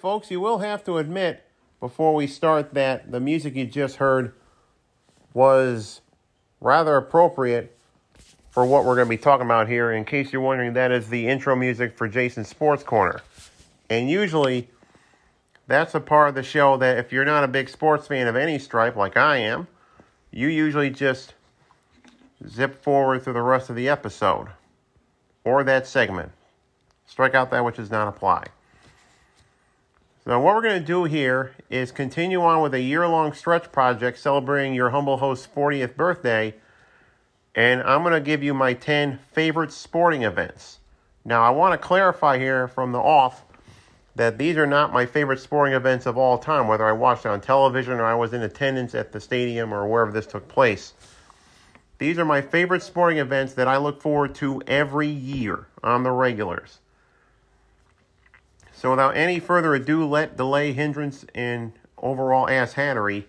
Folks, 0.00 0.30
you 0.30 0.40
will 0.40 0.58
have 0.58 0.82
to 0.84 0.96
admit 0.96 1.44
before 1.78 2.14
we 2.14 2.26
start 2.26 2.72
that 2.74 3.12
the 3.12 3.20
music 3.20 3.54
you 3.54 3.66
just 3.66 3.96
heard 3.96 4.32
was 5.34 6.00
rather 6.60 6.96
appropriate 6.96 7.76
for 8.50 8.64
what 8.64 8.84
we're 8.84 8.96
going 8.96 9.06
to 9.06 9.10
be 9.10 9.18
talking 9.18 9.44
about 9.44 9.68
here. 9.68 9.92
In 9.92 10.04
case 10.04 10.32
you're 10.32 10.42
wondering, 10.42 10.72
that 10.72 10.90
is 10.90 11.08
the 11.08 11.28
intro 11.28 11.54
music 11.54 11.96
for 11.96 12.08
Jason's 12.08 12.48
Sports 12.48 12.82
Corner. 12.82 13.20
And 13.90 14.08
usually, 14.08 14.68
that's 15.66 15.94
a 15.94 16.00
part 16.00 16.30
of 16.30 16.34
the 16.34 16.42
show 16.42 16.76
that 16.78 16.98
if 16.98 17.12
you're 17.12 17.24
not 17.24 17.44
a 17.44 17.48
big 17.48 17.68
sports 17.68 18.06
fan 18.06 18.26
of 18.26 18.36
any 18.36 18.58
stripe, 18.58 18.96
like 18.96 19.16
I 19.16 19.36
am, 19.36 19.68
you 20.30 20.48
usually 20.48 20.90
just 20.90 21.34
zip 22.48 22.82
forward 22.82 23.22
through 23.22 23.34
the 23.34 23.42
rest 23.42 23.68
of 23.68 23.76
the 23.76 23.88
episode 23.88 24.48
or 25.44 25.62
that 25.64 25.86
segment. 25.86 26.32
Strike 27.06 27.34
out 27.34 27.50
that 27.50 27.64
which 27.64 27.76
does 27.76 27.90
not 27.90 28.08
apply. 28.08 28.46
So, 30.30 30.38
what 30.38 30.54
we're 30.54 30.62
going 30.62 30.78
to 30.78 30.86
do 30.86 31.02
here 31.02 31.56
is 31.70 31.90
continue 31.90 32.40
on 32.40 32.62
with 32.62 32.72
a 32.72 32.80
year 32.80 33.04
long 33.08 33.32
stretch 33.32 33.72
project 33.72 34.16
celebrating 34.16 34.74
your 34.74 34.90
humble 34.90 35.16
host's 35.16 35.48
40th 35.48 35.96
birthday. 35.96 36.54
And 37.52 37.82
I'm 37.82 38.02
going 38.02 38.14
to 38.14 38.20
give 38.20 38.40
you 38.40 38.54
my 38.54 38.74
10 38.74 39.18
favorite 39.32 39.72
sporting 39.72 40.22
events. 40.22 40.78
Now, 41.24 41.42
I 41.42 41.50
want 41.50 41.72
to 41.72 41.84
clarify 41.84 42.38
here 42.38 42.68
from 42.68 42.92
the 42.92 43.00
off 43.00 43.42
that 44.14 44.38
these 44.38 44.56
are 44.56 44.68
not 44.68 44.92
my 44.92 45.04
favorite 45.04 45.40
sporting 45.40 45.74
events 45.74 46.06
of 46.06 46.16
all 46.16 46.38
time, 46.38 46.68
whether 46.68 46.86
I 46.86 46.92
watched 46.92 47.26
on 47.26 47.40
television 47.40 47.94
or 47.94 48.04
I 48.04 48.14
was 48.14 48.32
in 48.32 48.42
attendance 48.42 48.94
at 48.94 49.10
the 49.10 49.18
stadium 49.18 49.74
or 49.74 49.88
wherever 49.88 50.12
this 50.12 50.26
took 50.28 50.46
place. 50.46 50.92
These 51.98 52.20
are 52.20 52.24
my 52.24 52.40
favorite 52.40 52.84
sporting 52.84 53.18
events 53.18 53.54
that 53.54 53.66
I 53.66 53.78
look 53.78 54.00
forward 54.00 54.36
to 54.36 54.62
every 54.68 55.08
year 55.08 55.66
on 55.82 56.04
the 56.04 56.12
regulars. 56.12 56.78
So 58.80 58.88
without 58.88 59.14
any 59.14 59.38
further 59.40 59.74
ado, 59.74 60.06
let 60.06 60.38
delay, 60.38 60.72
hindrance, 60.72 61.26
and 61.34 61.72
overall 61.98 62.48
ass 62.48 62.72
hattery, 62.72 63.26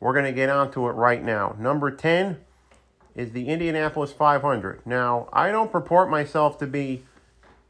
we're 0.00 0.12
going 0.12 0.24
to 0.24 0.32
get 0.32 0.48
onto 0.48 0.88
it 0.88 0.94
right 0.94 1.22
now. 1.22 1.54
Number 1.60 1.92
10 1.92 2.38
is 3.14 3.30
the 3.30 3.46
Indianapolis 3.46 4.10
500. 4.10 4.84
Now, 4.84 5.28
I 5.32 5.52
don't 5.52 5.70
purport 5.70 6.10
myself 6.10 6.58
to 6.58 6.66
be 6.66 7.04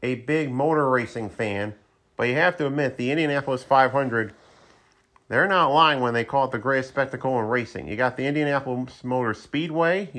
a 0.01 0.15
big 0.15 0.51
motor 0.51 0.89
racing 0.89 1.29
fan, 1.29 1.75
but 2.17 2.27
you 2.27 2.33
have 2.33 2.57
to 2.57 2.65
admit 2.65 2.97
the 2.97 3.11
Indianapolis 3.11 3.61
500, 3.61 4.33
they're 5.27 5.47
not 5.47 5.67
lying 5.67 5.99
when 5.99 6.15
they 6.15 6.23
call 6.23 6.45
it 6.45 6.51
the 6.51 6.57
greatest 6.57 6.89
spectacle 6.89 7.37
in 7.37 7.45
racing. 7.45 7.87
You 7.87 7.97
got 7.97 8.17
the 8.17 8.25
Indianapolis 8.25 9.03
Motor 9.03 9.35
Speedway. 9.35 10.09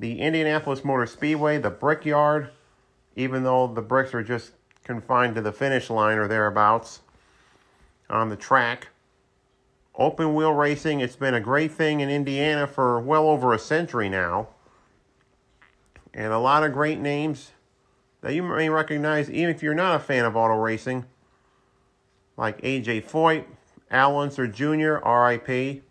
The 0.00 0.20
Indianapolis 0.20 0.84
Motor 0.84 1.06
Speedway, 1.06 1.58
the 1.58 1.70
Brickyard, 1.70 2.50
even 3.16 3.42
though 3.42 3.66
the 3.66 3.82
bricks 3.82 4.14
are 4.14 4.22
just 4.22 4.52
confined 4.84 5.34
to 5.34 5.40
the 5.40 5.52
finish 5.52 5.90
line 5.90 6.18
or 6.18 6.28
thereabouts 6.28 7.00
on 8.10 8.28
the 8.28 8.36
track. 8.36 8.88
Open 9.96 10.34
wheel 10.34 10.52
racing, 10.52 11.00
it's 11.00 11.16
been 11.16 11.34
a 11.34 11.40
great 11.40 11.72
thing 11.72 12.00
in 12.00 12.10
Indiana 12.10 12.66
for 12.66 13.00
well 13.00 13.28
over 13.28 13.52
a 13.52 13.58
century 13.58 14.08
now. 14.08 14.48
And 16.12 16.32
a 16.32 16.38
lot 16.38 16.64
of 16.64 16.72
great 16.72 16.98
names 16.98 17.52
that 18.20 18.34
you 18.34 18.42
may 18.42 18.68
recognize 18.68 19.30
even 19.30 19.54
if 19.54 19.62
you're 19.62 19.74
not 19.74 19.96
a 19.96 19.98
fan 20.00 20.24
of 20.24 20.36
auto 20.36 20.56
racing, 20.56 21.04
like 22.36 22.60
AJ 22.62 23.04
Foyt, 23.04 23.44
Al 23.90 24.18
Unser 24.18 24.46
Jr., 24.46 24.94
RIP, 25.06 25.82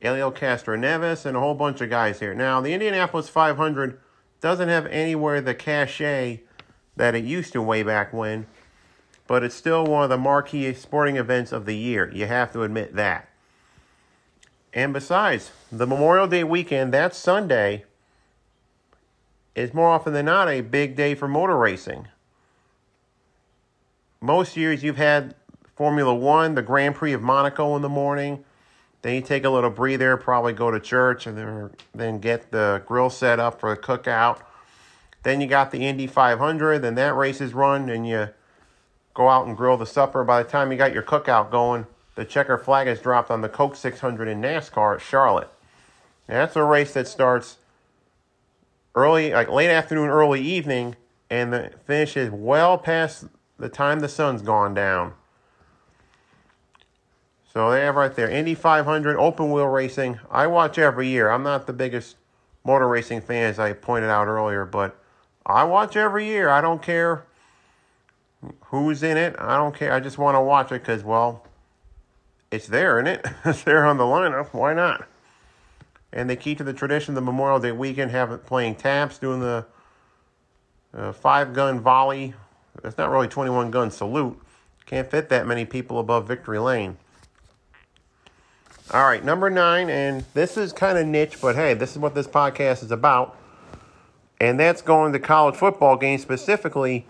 Helio 0.00 0.30
Castroneves, 0.30 1.26
and 1.26 1.36
a 1.36 1.40
whole 1.40 1.54
bunch 1.54 1.80
of 1.80 1.90
guys 1.90 2.20
here. 2.20 2.34
Now, 2.34 2.60
the 2.60 2.72
Indianapolis 2.72 3.28
500 3.28 4.00
doesn't 4.40 4.68
have 4.68 4.86
anywhere 4.86 5.40
the 5.40 5.54
cachet 5.54 6.42
that 6.96 7.14
it 7.14 7.24
used 7.24 7.52
to 7.52 7.62
way 7.62 7.82
back 7.82 8.12
when, 8.12 8.46
but 9.26 9.42
it's 9.42 9.54
still 9.54 9.84
one 9.84 10.04
of 10.04 10.10
the 10.10 10.16
marquee 10.16 10.72
sporting 10.74 11.16
events 11.16 11.52
of 11.52 11.66
the 11.66 11.76
year. 11.76 12.10
You 12.12 12.26
have 12.26 12.52
to 12.52 12.62
admit 12.62 12.94
that. 12.94 13.28
And 14.72 14.92
besides, 14.92 15.52
the 15.72 15.86
Memorial 15.86 16.26
Day 16.26 16.44
weekend, 16.44 16.92
that 16.92 17.14
Sunday, 17.14 17.84
is 19.54 19.72
more 19.72 19.88
often 19.88 20.12
than 20.12 20.26
not 20.26 20.48
a 20.48 20.60
big 20.60 20.94
day 20.94 21.14
for 21.14 21.26
motor 21.26 21.56
racing. 21.56 22.08
Most 24.20 24.56
years 24.56 24.82
you've 24.82 24.98
had 24.98 25.34
Formula 25.74 26.14
One, 26.14 26.54
the 26.54 26.62
Grand 26.62 26.94
Prix 26.94 27.12
of 27.12 27.22
Monaco 27.22 27.74
in 27.74 27.82
the 27.82 27.88
morning. 27.88 28.44
Then 29.02 29.14
you 29.14 29.20
take 29.20 29.44
a 29.44 29.50
little 29.50 29.70
breather, 29.70 30.16
probably 30.16 30.52
go 30.52 30.70
to 30.70 30.80
church, 30.80 31.26
and 31.26 31.36
then, 31.38 31.70
then 31.94 32.18
get 32.18 32.50
the 32.50 32.82
grill 32.86 33.10
set 33.10 33.38
up 33.38 33.60
for 33.60 33.74
the 33.74 33.80
cookout. 33.80 34.40
Then 35.22 35.40
you 35.40 35.46
got 35.46 35.70
the 35.70 35.86
Indy 35.86 36.06
500, 36.06 36.80
then 36.80 36.94
that 36.96 37.14
race 37.16 37.40
is 37.40 37.54
run, 37.54 37.88
and 37.88 38.06
you 38.06 38.28
go 39.14 39.28
out 39.28 39.46
and 39.46 39.56
grill 39.56 39.76
the 39.76 39.86
supper. 39.86 40.24
By 40.24 40.42
the 40.42 40.48
time 40.48 40.70
you 40.70 40.78
got 40.78 40.92
your 40.92 41.02
cookout 41.02 41.50
going, 41.50 41.86
the 42.14 42.24
checker 42.24 42.58
flag 42.58 42.88
is 42.88 43.00
dropped 43.00 43.30
on 43.30 43.40
the 43.40 43.48
Coke 43.48 43.76
600 43.76 44.28
in 44.28 44.40
NASCAR 44.40 44.96
at 44.96 45.00
Charlotte. 45.00 45.50
And 46.28 46.36
that's 46.36 46.56
a 46.56 46.64
race 46.64 46.92
that 46.94 47.06
starts 47.06 47.58
early, 48.94 49.32
like 49.32 49.48
late 49.48 49.70
afternoon, 49.70 50.08
early 50.08 50.40
evening, 50.40 50.96
and 51.30 51.52
the 51.52 51.72
finish 51.86 52.16
is 52.16 52.30
well 52.30 52.78
past 52.78 53.26
the 53.58 53.68
time 53.68 54.00
the 54.00 54.08
sun's 54.08 54.42
gone 54.42 54.74
down. 54.74 55.14
So 57.56 57.70
they 57.70 57.80
have 57.80 57.96
right 57.96 58.14
there 58.14 58.28
Indy 58.28 58.54
500 58.54 59.16
open 59.16 59.50
wheel 59.50 59.66
racing. 59.66 60.20
I 60.30 60.46
watch 60.46 60.76
every 60.76 61.08
year. 61.08 61.30
I'm 61.30 61.42
not 61.42 61.66
the 61.66 61.72
biggest 61.72 62.16
motor 62.66 62.86
racing 62.86 63.22
fan, 63.22 63.44
as 63.44 63.58
I 63.58 63.72
pointed 63.72 64.10
out 64.10 64.26
earlier, 64.26 64.66
but 64.66 64.94
I 65.46 65.64
watch 65.64 65.96
every 65.96 66.26
year. 66.26 66.50
I 66.50 66.60
don't 66.60 66.82
care 66.82 67.24
who's 68.64 69.02
in 69.02 69.16
it. 69.16 69.36
I 69.38 69.56
don't 69.56 69.74
care. 69.74 69.90
I 69.94 70.00
just 70.00 70.18
want 70.18 70.34
to 70.34 70.40
watch 70.42 70.70
it 70.70 70.82
because, 70.82 71.02
well, 71.02 71.46
it's 72.50 72.66
there, 72.66 72.98
isn't 72.98 73.06
it? 73.06 73.26
it's 73.46 73.62
there 73.62 73.86
on 73.86 73.96
the 73.96 74.04
lineup. 74.04 74.52
Why 74.52 74.74
not? 74.74 75.08
And 76.12 76.28
they 76.28 76.36
keep 76.36 76.58
to 76.58 76.64
the 76.64 76.74
tradition 76.74 77.14
the 77.14 77.22
Memorial 77.22 77.58
Day 77.58 77.72
weekend, 77.72 78.10
have 78.10 78.32
it 78.32 78.44
playing 78.44 78.74
taps, 78.74 79.16
doing 79.18 79.40
the 79.40 79.64
uh, 80.92 81.10
five 81.10 81.54
gun 81.54 81.80
volley. 81.80 82.34
It's 82.84 82.98
not 82.98 83.08
really 83.08 83.28
21 83.28 83.70
gun 83.70 83.90
salute. 83.90 84.38
Can't 84.84 85.10
fit 85.10 85.30
that 85.30 85.46
many 85.46 85.64
people 85.64 85.98
above 85.98 86.28
victory 86.28 86.58
lane. 86.58 86.98
All 88.92 89.02
right, 89.02 89.24
number 89.24 89.50
nine, 89.50 89.90
and 89.90 90.24
this 90.32 90.56
is 90.56 90.72
kind 90.72 90.96
of 90.96 91.08
niche, 91.08 91.40
but 91.40 91.56
hey, 91.56 91.74
this 91.74 91.90
is 91.90 91.98
what 91.98 92.14
this 92.14 92.28
podcast 92.28 92.84
is 92.84 92.92
about. 92.92 93.36
And 94.40 94.60
that's 94.60 94.80
going 94.80 95.12
to 95.12 95.18
college 95.18 95.56
football 95.56 95.96
games, 95.96 96.22
specifically 96.22 97.04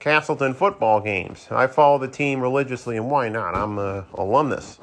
Castleton 0.00 0.52
football 0.52 1.00
games. 1.00 1.46
I 1.48 1.68
follow 1.68 1.98
the 1.98 2.08
team 2.08 2.40
religiously, 2.40 2.96
and 2.96 3.08
why 3.08 3.28
not? 3.28 3.54
I'm 3.54 3.78
an 3.78 4.04
alumnus 4.14 4.80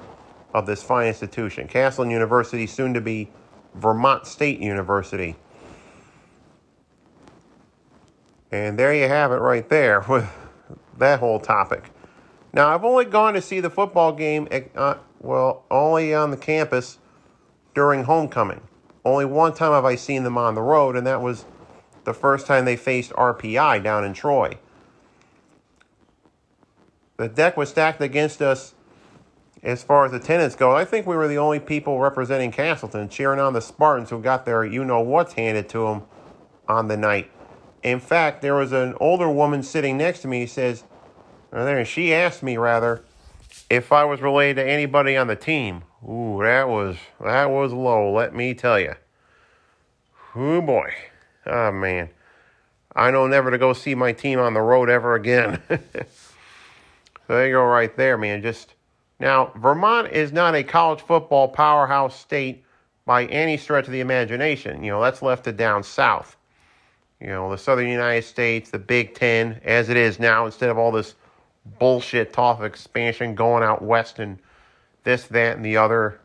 of 0.53 0.65
this 0.65 0.81
fine 0.81 1.07
institution. 1.07 1.67
Castleton 1.67 2.09
University, 2.09 2.65
soon 2.67 2.93
to 2.93 3.01
be 3.01 3.29
Vermont 3.75 4.25
State 4.25 4.61
University. 4.61 5.35
And 8.49 8.79
there 8.79 8.93
you 8.93 9.09
have 9.09 9.33
it 9.33 9.39
right 9.39 9.67
there 9.67 10.05
with 10.09 10.29
that 10.97 11.19
whole 11.19 11.41
topic. 11.41 11.89
Now, 12.53 12.73
I've 12.73 12.85
only 12.85 13.03
gone 13.03 13.33
to 13.33 13.41
see 13.41 13.59
the 13.59 13.69
football 13.69 14.13
game, 14.13 14.47
uh, 14.73 14.95
well, 15.19 15.65
only 15.69 16.13
on 16.13 16.31
the 16.31 16.37
campus 16.37 16.97
during 17.73 18.03
homecoming. 18.03 18.61
Only 19.05 19.25
one 19.25 19.53
time 19.53 19.71
have 19.71 19.85
I 19.85 19.95
seen 19.95 20.23
them 20.23 20.37
on 20.37 20.55
the 20.55 20.61
road, 20.61 20.95
and 20.95 21.05
that 21.07 21.21
was 21.21 21.45
the 22.03 22.13
first 22.13 22.47
time 22.47 22.65
they 22.65 22.75
faced 22.75 23.11
RPI 23.11 23.83
down 23.83 24.03
in 24.03 24.13
Troy. 24.13 24.57
The 27.17 27.27
deck 27.27 27.57
was 27.57 27.69
stacked 27.69 28.01
against 28.01 28.41
us 28.41 28.73
as 29.61 29.83
far 29.83 30.05
as 30.05 30.13
attendance 30.13 30.55
goes, 30.55 30.75
I 30.75 30.85
think 30.85 31.05
we 31.05 31.15
were 31.15 31.27
the 31.27 31.37
only 31.37 31.59
people 31.59 31.99
representing 31.99 32.51
Castleton 32.51 33.09
cheering 33.09 33.39
on 33.39 33.53
the 33.53 33.61
Spartans 33.61 34.09
who 34.09 34.21
got 34.21 34.45
their 34.45 34.63
you 34.63 34.85
know 34.85 35.01
what's 35.01 35.33
handed 35.33 35.67
to 35.69 35.85
them 35.85 36.03
on 36.67 36.87
the 36.87 36.95
night. 36.95 37.29
In 37.83 37.99
fact, 37.99 38.41
there 38.41 38.55
was 38.55 38.71
an 38.71 38.95
older 38.99 39.29
woman 39.29 39.63
sitting 39.63 39.97
next 39.97 40.19
to 40.21 40.27
me. 40.27 40.41
He 40.41 40.47
says, 40.47 40.83
or 41.51 41.65
there, 41.65 41.83
she 41.83 42.13
asked 42.13 42.43
me 42.43 42.57
rather 42.57 43.03
if 43.69 43.91
I 43.91 44.03
was 44.05 44.21
related 44.21 44.55
to 44.55 44.69
anybody 44.69 45.15
on 45.15 45.27
the 45.27 45.35
team. 45.35 45.83
Ooh, 46.03 46.39
that 46.41 46.67
was 46.67 46.97
that 47.21 47.49
was 47.51 47.73
low. 47.73 48.11
Let 48.11 48.33
me 48.33 48.53
tell 48.53 48.79
you. 48.79 48.95
Oh 50.35 50.61
boy, 50.61 50.93
oh 51.45 51.71
man, 51.71 52.09
I 52.95 53.11
know 53.11 53.27
never 53.27 53.51
to 53.51 53.57
go 53.57 53.73
see 53.73 53.95
my 53.95 54.11
team 54.11 54.39
on 54.39 54.53
the 54.53 54.61
road 54.61 54.89
ever 54.89 55.15
again. 55.15 55.61
so 55.67 55.77
there 57.27 57.47
you 57.47 57.53
go, 57.53 57.63
right 57.63 57.95
there, 57.95 58.17
man. 58.17 58.41
Just 58.41 58.75
now, 59.19 59.51
Vermont 59.57 60.11
is 60.11 60.31
not 60.31 60.55
a 60.55 60.63
college 60.63 61.01
football 61.01 61.47
powerhouse 61.47 62.17
state 62.17 62.63
by 63.05 63.25
any 63.25 63.57
stretch 63.57 63.87
of 63.87 63.91
the 63.91 63.99
imagination. 63.99 64.83
You 64.83 64.91
know, 64.91 65.01
that's 65.01 65.21
left 65.21 65.43
to 65.45 65.51
down 65.51 65.83
south. 65.83 66.37
You 67.19 67.27
know, 67.27 67.51
the 67.51 67.57
southern 67.57 67.89
United 67.89 68.23
States, 68.23 68.69
the 68.69 68.79
Big 68.79 69.13
Ten, 69.13 69.59
as 69.65 69.89
it 69.89 69.97
is 69.97 70.19
now, 70.19 70.45
instead 70.45 70.69
of 70.69 70.77
all 70.77 70.91
this 70.91 71.15
bullshit 71.77 72.33
talk 72.33 72.59
of 72.59 72.65
expansion 72.65 73.35
going 73.35 73.63
out 73.63 73.81
west 73.81 74.19
and 74.19 74.39
this, 75.03 75.25
that, 75.27 75.55
and 75.55 75.65
the 75.65 75.77
other. 75.77 76.19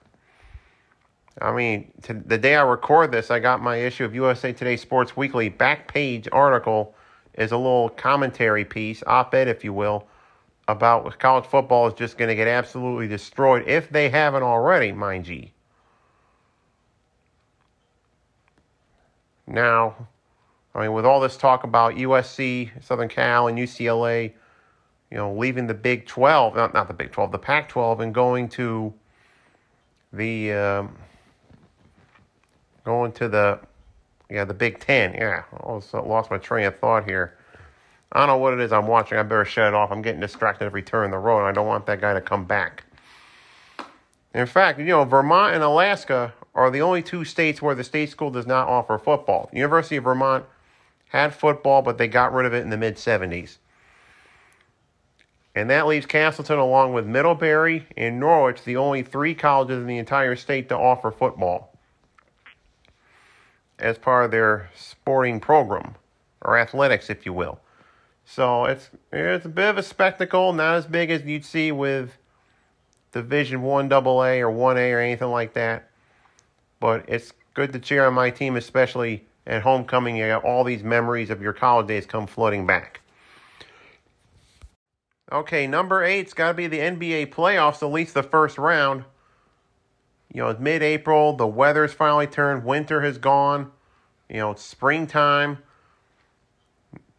I 1.40 1.52
mean, 1.52 1.92
to, 2.02 2.14
the 2.14 2.38
day 2.38 2.54
I 2.54 2.62
record 2.62 3.12
this, 3.12 3.30
I 3.30 3.40
got 3.40 3.60
my 3.60 3.76
issue 3.76 4.04
of 4.04 4.14
USA 4.14 4.52
Today 4.52 4.76
Sports 4.76 5.16
Weekly 5.16 5.48
back 5.48 5.92
page 5.92 6.28
article 6.32 6.94
is 7.34 7.52
a 7.52 7.56
little 7.56 7.88
commentary 7.88 8.64
piece, 8.64 9.02
op 9.06 9.34
ed, 9.34 9.48
if 9.48 9.64
you 9.64 9.72
will, 9.72 10.06
about 10.68 11.18
college 11.18 11.44
football 11.44 11.88
is 11.88 11.94
just 11.94 12.16
going 12.16 12.28
to 12.28 12.34
get 12.34 12.46
absolutely 12.46 13.08
destroyed 13.08 13.66
if 13.66 13.90
they 13.90 14.08
haven't 14.08 14.42
already, 14.42 14.92
mind 14.92 15.26
you. 15.26 15.48
Now, 19.46 20.08
I 20.74 20.82
mean, 20.82 20.92
with 20.92 21.04
all 21.04 21.20
this 21.20 21.36
talk 21.36 21.64
about 21.64 21.94
USC, 21.94 22.82
Southern 22.82 23.08
Cal, 23.08 23.48
and 23.48 23.58
UCLA, 23.58 24.32
you 25.14 25.20
know, 25.20 25.32
leaving 25.32 25.68
the 25.68 25.74
Big 25.74 26.06
12, 26.06 26.56
not, 26.56 26.74
not 26.74 26.88
the 26.88 26.92
Big 26.92 27.12
12, 27.12 27.30
the 27.30 27.38
Pac 27.38 27.68
12, 27.68 28.00
and 28.00 28.12
going 28.12 28.48
to 28.48 28.92
the, 30.12 30.52
um, 30.52 30.96
going 32.84 33.12
to 33.12 33.28
the, 33.28 33.60
yeah, 34.28 34.44
the 34.44 34.52
Big 34.52 34.80
10. 34.80 35.14
Yeah, 35.14 35.44
I 35.52 35.56
also 35.58 36.04
lost 36.04 36.32
my 36.32 36.38
train 36.38 36.66
of 36.66 36.80
thought 36.80 37.04
here. 37.04 37.38
I 38.10 38.18
don't 38.18 38.26
know 38.26 38.38
what 38.38 38.54
it 38.54 38.60
is 38.60 38.72
I'm 38.72 38.88
watching. 38.88 39.16
I 39.16 39.22
better 39.22 39.44
shut 39.44 39.68
it 39.68 39.74
off. 39.74 39.92
I'm 39.92 40.02
getting 40.02 40.20
distracted 40.20 40.64
every 40.64 40.82
turn 40.82 41.04
in 41.04 41.10
the 41.12 41.18
road, 41.18 41.46
I 41.46 41.52
don't 41.52 41.68
want 41.68 41.86
that 41.86 42.00
guy 42.00 42.12
to 42.14 42.20
come 42.20 42.44
back. 42.44 42.82
In 44.34 44.46
fact, 44.46 44.80
you 44.80 44.86
know, 44.86 45.04
Vermont 45.04 45.54
and 45.54 45.62
Alaska 45.62 46.34
are 46.56 46.72
the 46.72 46.82
only 46.82 47.02
two 47.02 47.24
states 47.24 47.62
where 47.62 47.76
the 47.76 47.84
state 47.84 48.10
school 48.10 48.32
does 48.32 48.48
not 48.48 48.66
offer 48.66 48.98
football. 48.98 49.48
The 49.52 49.58
University 49.58 49.94
of 49.94 50.02
Vermont 50.02 50.44
had 51.10 51.32
football, 51.32 51.82
but 51.82 51.98
they 51.98 52.08
got 52.08 52.32
rid 52.32 52.46
of 52.46 52.52
it 52.52 52.62
in 52.64 52.70
the 52.70 52.76
mid 52.76 52.96
70s. 52.96 53.58
And 55.54 55.70
that 55.70 55.86
leaves 55.86 56.06
Castleton, 56.06 56.58
along 56.58 56.94
with 56.94 57.06
Middlebury 57.06 57.86
and 57.96 58.18
Norwich, 58.18 58.64
the 58.64 58.76
only 58.76 59.02
three 59.02 59.34
colleges 59.34 59.78
in 59.78 59.86
the 59.86 59.98
entire 59.98 60.34
state 60.34 60.68
to 60.70 60.76
offer 60.76 61.12
football 61.12 61.78
as 63.78 63.98
part 63.98 64.24
of 64.24 64.30
their 64.30 64.70
sporting 64.74 65.40
program, 65.40 65.94
or 66.40 66.58
athletics, 66.58 67.10
if 67.10 67.24
you 67.24 67.32
will. 67.32 67.60
So 68.24 68.64
it's 68.64 68.90
it's 69.12 69.44
a 69.44 69.48
bit 69.48 69.68
of 69.68 69.78
a 69.78 69.82
spectacle, 69.82 70.52
not 70.52 70.76
as 70.76 70.86
big 70.86 71.10
as 71.10 71.22
you'd 71.22 71.44
see 71.44 71.70
with 71.70 72.16
Division 73.12 73.62
One 73.62 73.92
AA 73.92 74.38
or 74.38 74.50
One 74.50 74.76
A 74.76 74.92
or 74.92 75.00
anything 75.00 75.30
like 75.30 75.52
that. 75.54 75.90
But 76.80 77.04
it's 77.08 77.32
good 77.54 77.72
to 77.74 77.78
cheer 77.78 78.06
on 78.06 78.14
my 78.14 78.30
team, 78.30 78.56
especially 78.56 79.26
at 79.46 79.62
homecoming. 79.62 80.16
You 80.16 80.26
got 80.28 80.44
all 80.44 80.64
these 80.64 80.82
memories 80.82 81.30
of 81.30 81.42
your 81.42 81.52
college 81.52 81.86
days 81.86 82.06
come 82.06 82.26
flooding 82.26 82.66
back. 82.66 83.00
Okay, 85.34 85.66
number 85.66 86.04
eight's 86.04 86.32
got 86.32 86.48
to 86.48 86.54
be 86.54 86.68
the 86.68 86.78
NBA 86.78 87.32
playoffs, 87.32 87.82
at 87.82 87.90
least 87.90 88.14
the 88.14 88.22
first 88.22 88.56
round. 88.56 89.02
You 90.32 90.42
know, 90.42 90.50
it's 90.50 90.60
mid 90.60 90.80
April, 90.80 91.32
the 91.34 91.46
weather's 91.46 91.92
finally 91.92 92.28
turned, 92.28 92.64
winter 92.64 93.00
has 93.00 93.18
gone. 93.18 93.72
You 94.28 94.36
know, 94.36 94.52
it's 94.52 94.62
springtime, 94.62 95.58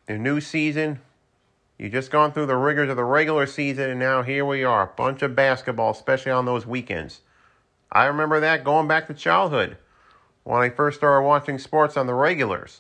a 0.08 0.18
new 0.18 0.40
season. 0.40 1.02
You 1.78 1.90
just 1.90 2.10
gone 2.10 2.32
through 2.32 2.46
the 2.46 2.56
rigors 2.56 2.90
of 2.90 2.96
the 2.96 3.04
regular 3.04 3.46
season, 3.46 3.90
and 3.90 4.00
now 4.00 4.24
here 4.24 4.46
we 4.46 4.64
are. 4.64 4.84
A 4.84 4.96
bunch 4.96 5.22
of 5.22 5.36
basketball, 5.36 5.92
especially 5.92 6.32
on 6.32 6.46
those 6.46 6.66
weekends. 6.66 7.20
I 7.92 8.06
remember 8.06 8.40
that 8.40 8.64
going 8.64 8.88
back 8.88 9.08
to 9.08 9.14
childhood 9.14 9.76
when 10.46 10.62
I 10.62 10.70
first 10.70 11.00
started 11.00 11.28
watching 11.28 11.60
sports 11.60 11.98
on 11.98 12.08
the 12.08 12.14
regulars. 12.14 12.80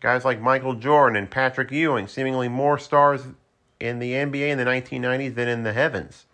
Guys 0.00 0.24
like 0.24 0.40
Michael 0.40 0.74
Jordan 0.74 1.16
and 1.16 1.30
Patrick 1.30 1.70
Ewing, 1.70 2.08
seemingly 2.08 2.48
more 2.48 2.76
stars 2.76 3.22
in 3.82 3.98
the 3.98 4.12
NBA 4.12 4.48
in 4.48 4.58
the 4.58 4.64
1990s 4.64 5.34
than 5.34 5.48
in 5.48 5.62
the 5.64 5.72
heavens. 5.72 6.26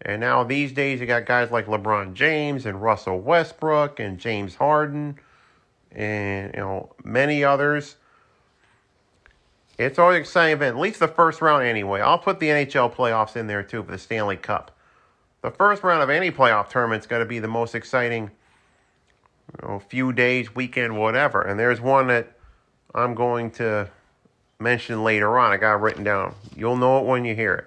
And 0.00 0.20
now 0.20 0.44
these 0.44 0.72
days 0.72 1.00
you 1.00 1.06
got 1.06 1.26
guys 1.26 1.50
like 1.50 1.66
LeBron 1.66 2.14
James 2.14 2.66
and 2.66 2.82
Russell 2.82 3.20
Westbrook 3.20 4.00
and 4.00 4.18
James 4.18 4.56
Harden 4.56 5.18
and 5.90 6.52
you 6.54 6.60
know 6.60 6.94
many 7.04 7.44
others. 7.44 7.96
It's 9.78 9.98
always 9.98 10.16
an 10.16 10.20
exciting 10.22 10.54
event, 10.54 10.76
at 10.76 10.80
least 10.80 11.00
the 11.00 11.08
first 11.08 11.40
round 11.40 11.64
anyway. 11.64 12.00
I'll 12.00 12.18
put 12.18 12.40
the 12.40 12.48
NHL 12.48 12.94
playoffs 12.94 13.36
in 13.36 13.46
there 13.46 13.62
too 13.62 13.82
for 13.82 13.90
the 13.90 13.98
Stanley 13.98 14.36
Cup. 14.36 14.70
The 15.40 15.50
first 15.50 15.82
round 15.82 16.02
of 16.02 16.10
any 16.10 16.30
playoff 16.30 16.68
tournament's 16.68 17.06
got 17.06 17.18
to 17.18 17.24
be 17.24 17.38
the 17.38 17.48
most 17.48 17.74
exciting 17.74 18.30
you 19.60 19.68
know, 19.68 19.78
few 19.78 20.12
days, 20.12 20.54
weekend, 20.54 20.96
whatever. 20.96 21.42
And 21.42 21.58
there's 21.58 21.80
one 21.80 22.06
that 22.08 22.36
I'm 22.94 23.14
going 23.14 23.50
to 23.52 23.90
mention 24.62 25.04
later 25.04 25.38
on. 25.38 25.52
I 25.52 25.56
got 25.56 25.74
it 25.74 25.80
written 25.80 26.04
down. 26.04 26.34
You'll 26.56 26.76
know 26.76 26.98
it 26.98 27.06
when 27.06 27.24
you 27.24 27.34
hear 27.34 27.54
it. 27.54 27.66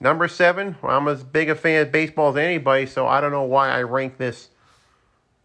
Number 0.00 0.28
seven, 0.28 0.76
well, 0.80 0.96
I'm 0.96 1.08
as 1.08 1.24
big 1.24 1.50
a 1.50 1.54
fan 1.54 1.82
of 1.82 1.92
baseball 1.92 2.30
as 2.30 2.36
anybody, 2.36 2.86
so 2.86 3.06
I 3.06 3.20
don't 3.20 3.32
know 3.32 3.42
why 3.42 3.70
I 3.70 3.82
rank 3.82 4.16
this 4.16 4.48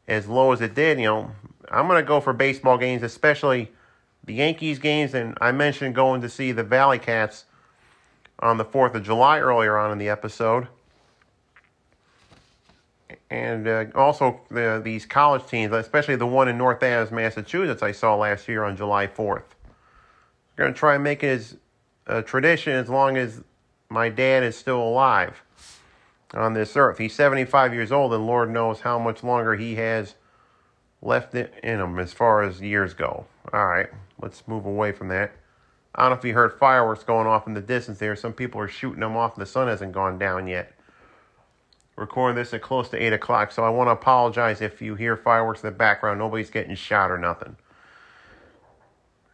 as 0.07 0.27
low 0.27 0.51
as 0.51 0.61
it 0.61 0.75
did. 0.75 0.99
You 0.99 1.05
know, 1.05 1.31
I'm 1.71 1.87
going 1.87 2.01
to 2.01 2.07
go 2.07 2.19
for 2.19 2.33
baseball 2.33 2.77
games, 2.77 3.01
especially 3.01 3.71
the 4.23 4.35
Yankees 4.35 4.77
games. 4.79 5.13
And 5.15 5.37
I 5.41 5.51
mentioned 5.51 5.95
going 5.95 6.21
to 6.21 6.29
see 6.29 6.51
the 6.51 6.63
Valley 6.63 6.99
Cats 6.99 7.45
on 8.39 8.57
the 8.57 8.65
4th 8.65 8.93
of 8.93 9.03
July 9.03 9.39
earlier 9.39 9.77
on 9.77 9.91
in 9.91 9.97
the 9.97 10.09
episode. 10.09 10.67
And 13.29 13.67
uh, 13.67 13.85
also 13.95 14.41
the, 14.51 14.79
these 14.83 15.07
college 15.07 15.47
teams, 15.47 15.73
especially 15.73 16.15
the 16.15 16.27
one 16.27 16.47
in 16.47 16.57
North 16.57 16.83
Adams, 16.83 17.11
Massachusetts, 17.11 17.81
I 17.81 17.91
saw 17.91 18.15
last 18.15 18.47
year 18.47 18.63
on 18.63 18.77
July 18.77 19.07
4th. 19.07 19.52
Going 20.55 20.73
to 20.73 20.79
try 20.79 20.95
and 20.95 21.03
make 21.03 21.23
it 21.23 21.29
as 21.29 21.57
a 22.05 22.21
tradition 22.21 22.73
as 22.73 22.89
long 22.89 23.17
as 23.17 23.43
my 23.89 24.09
dad 24.09 24.43
is 24.43 24.55
still 24.55 24.81
alive 24.81 25.41
on 26.33 26.53
this 26.53 26.75
earth. 26.75 26.97
He's 26.97 27.13
75 27.15 27.73
years 27.73 27.91
old, 27.91 28.13
and 28.13 28.25
Lord 28.25 28.49
knows 28.49 28.81
how 28.81 28.99
much 28.99 29.23
longer 29.23 29.55
he 29.55 29.75
has 29.75 30.15
left 31.01 31.35
it 31.35 31.53
in 31.63 31.79
him 31.79 31.99
as 31.99 32.13
far 32.13 32.43
as 32.43 32.61
years 32.61 32.93
go. 32.93 33.25
All 33.51 33.65
right, 33.65 33.89
let's 34.21 34.47
move 34.47 34.65
away 34.65 34.91
from 34.91 35.09
that. 35.09 35.33
I 35.95 36.03
don't 36.03 36.11
know 36.11 36.17
if 36.17 36.25
you 36.25 36.33
heard 36.33 36.53
fireworks 36.53 37.03
going 37.03 37.27
off 37.27 37.45
in 37.45 37.53
the 37.53 37.61
distance 37.61 37.99
there. 37.99 38.15
Some 38.15 38.33
people 38.33 38.59
are 38.61 38.67
shooting 38.67 39.01
them 39.01 39.15
off, 39.15 39.35
and 39.35 39.41
the 39.41 39.49
sun 39.49 39.67
hasn't 39.67 39.91
gone 39.91 40.17
down 40.17 40.47
yet. 40.47 40.73
Recording 41.95 42.35
this 42.35 42.53
at 42.53 42.63
close 42.63 42.89
to 42.89 42.97
8 42.97 43.13
o'clock, 43.13 43.51
so 43.51 43.63
I 43.63 43.69
want 43.69 43.87
to 43.87 43.91
apologize 43.91 44.61
if 44.61 44.81
you 44.81 44.95
hear 44.95 45.15
fireworks 45.15 45.61
in 45.61 45.67
the 45.67 45.75
background. 45.75 46.17
Nobody's 46.17 46.49
getting 46.49 46.73
shot 46.73 47.11
or 47.11 47.19
nothing. 47.19 47.55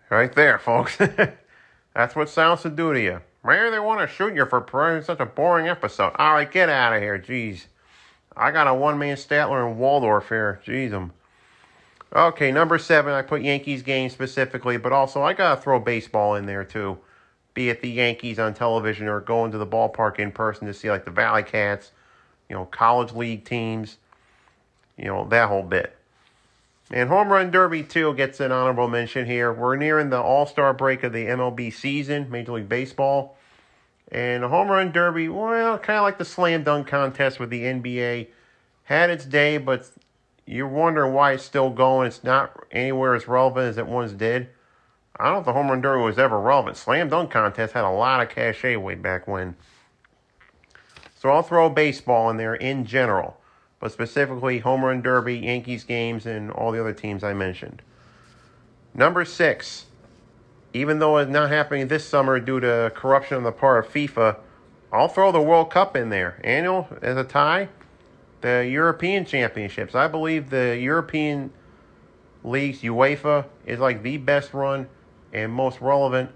Right 0.10 0.34
there, 0.34 0.58
folks. 0.58 0.98
That's 1.96 2.16
what 2.16 2.30
sounds 2.30 2.64
to 2.64 2.70
do 2.70 2.94
to 2.94 3.00
you. 3.00 3.22
Maybe 3.44 3.70
they 3.70 3.80
want 3.80 4.02
to 4.02 4.14
shoot 4.14 4.34
you 4.34 4.46
for 4.46 4.60
providing 4.60 5.04
such 5.04 5.20
a 5.20 5.26
boring 5.26 5.68
episode. 5.68 6.14
All 6.18 6.34
right, 6.34 6.52
get 6.52 6.70
out 6.70 6.94
of 6.94 7.02
here. 7.02 7.20
Jeez. 7.20 7.66
I 8.36 8.52
got 8.52 8.68
a 8.68 8.74
one 8.74 8.98
man 8.98 9.18
Statler 9.18 9.68
and 9.68 9.78
Waldorf 9.78 10.30
here. 10.30 10.62
Jeez, 10.66 10.92
them. 10.92 11.14
Okay, 12.14 12.52
number 12.52 12.80
seven, 12.80 13.14
I 13.14 13.22
put 13.22 13.44
Yankees 13.44 13.84
game 13.84 14.10
specifically, 14.10 14.78
but 14.78 14.92
also 14.92 15.22
I 15.22 15.34
got 15.34 15.56
to 15.56 15.62
throw 15.62 15.80
baseball 15.80 16.36
in 16.36 16.48
there 16.48 16.64
too. 16.64 16.98
Be 17.54 17.70
it 17.70 17.82
the 17.82 17.90
Yankees 17.90 18.40
on 18.40 18.56
television 18.56 19.08
or 19.08 19.20
going 19.20 19.52
to 19.52 19.60
the 19.60 19.68
ballpark 19.68 20.18
in 20.18 20.32
person 20.32 20.66
to 20.66 20.74
see 20.74 20.90
like 20.90 21.06
the 21.06 21.12
Valley 21.12 21.44
Cats, 21.44 21.92
you 22.50 22.56
know, 22.56 22.66
college 22.66 23.14
league 23.14 23.46
teams, 23.46 23.98
you 24.98 25.06
know, 25.06 25.28
that 25.30 25.50
whole 25.50 25.62
bit. 25.62 25.96
And 26.92 27.10
Home 27.10 27.30
Run 27.32 27.52
Derby, 27.52 27.84
too, 27.84 28.14
gets 28.16 28.40
an 28.40 28.52
honorable 28.52 28.88
mention 28.88 29.26
here. 29.26 29.54
We're 29.54 29.76
nearing 29.76 30.10
the 30.10 30.20
All 30.20 30.46
Star 30.46 30.74
break 30.74 31.04
of 31.04 31.14
the 31.14 31.26
MLB 31.26 31.72
season, 31.72 32.30
Major 32.32 32.54
League 32.54 32.70
Baseball. 32.70 33.38
And 34.12 34.44
the 34.44 34.48
Home 34.48 34.70
Run 34.70 34.92
Derby, 34.92 35.30
well, 35.30 35.78
kind 35.78 35.98
of 35.98 36.04
like 36.04 36.18
the 36.18 36.26
Slam 36.26 36.64
Dunk 36.64 36.88
Contest 36.88 37.40
with 37.40 37.52
the 37.52 37.62
NBA, 37.62 38.30
had 38.86 39.12
its 39.12 39.26
day, 39.26 39.60
but 39.60 39.88
you're 40.48 40.68
wondering 40.68 41.14
why 41.14 41.34
it's 41.34 41.44
still 41.44 41.70
going. 41.70 42.08
It's 42.08 42.24
not 42.24 42.52
anywhere 42.72 43.14
as 43.14 43.28
relevant 43.28 43.68
as 43.68 43.78
it 43.78 43.86
once 43.86 44.14
did. 44.14 44.50
I 45.20 45.26
don't 45.26 45.34
know 45.34 45.40
if 45.40 45.46
the 45.46 45.54
Home 45.54 45.70
Run 45.70 45.82
Derby 45.82 46.04
was 46.04 46.18
ever 46.18 46.40
relevant. 46.40 46.76
Slam 46.76 47.10
Dunk 47.10 47.30
Contest 47.30 47.74
had 47.74 47.84
a 47.84 47.92
lot 47.92 48.22
of 48.22 48.30
cachet 48.30 48.78
way 48.78 48.96
back 48.96 49.28
when. 49.28 49.56
So 51.20 51.30
I'll 51.30 51.44
throw 51.44 51.70
baseball 51.70 52.32
in 52.32 52.38
there 52.38 52.56
in 52.56 52.86
general, 52.86 53.38
but 53.80 53.92
specifically 53.92 54.60
home 54.60 54.84
run 54.84 55.02
derby, 55.02 55.38
Yankees 55.38 55.84
games, 55.84 56.26
and 56.26 56.52
all 56.52 56.72
the 56.72 56.80
other 56.80 56.94
teams 56.94 57.24
I 57.24 57.34
mentioned. 57.34 57.82
Number 58.94 59.24
six, 59.26 59.86
even 60.74 61.00
though 61.00 61.18
it's 61.18 61.32
not 61.32 61.50
happening 61.50 61.88
this 61.88 62.06
summer 62.06 62.40
due 62.40 62.60
to 62.60 62.92
corruption 62.96 63.38
on 63.38 63.44
the 63.44 63.52
part 63.52 63.86
of 63.86 63.92
FIFA, 63.92 64.38
I'll 64.92 65.08
throw 65.08 65.32
the 65.32 65.42
World 65.42 65.72
Cup 65.72 65.96
in 65.96 66.10
there. 66.10 66.40
Annual 66.44 66.88
as 67.02 67.18
a 67.18 67.24
tie. 67.24 67.70
The 68.42 68.68
European 68.70 69.26
Championships. 69.26 69.96
I 69.96 70.08
believe 70.08 70.50
the 70.50 70.78
European 70.80 71.52
leagues, 72.44 72.82
UEFA, 72.82 73.46
is 73.66 73.80
like 73.80 74.02
the 74.02 74.18
best 74.18 74.54
run 74.54 74.88
and 75.34 75.52
most 75.52 75.82
relevant 75.82 76.32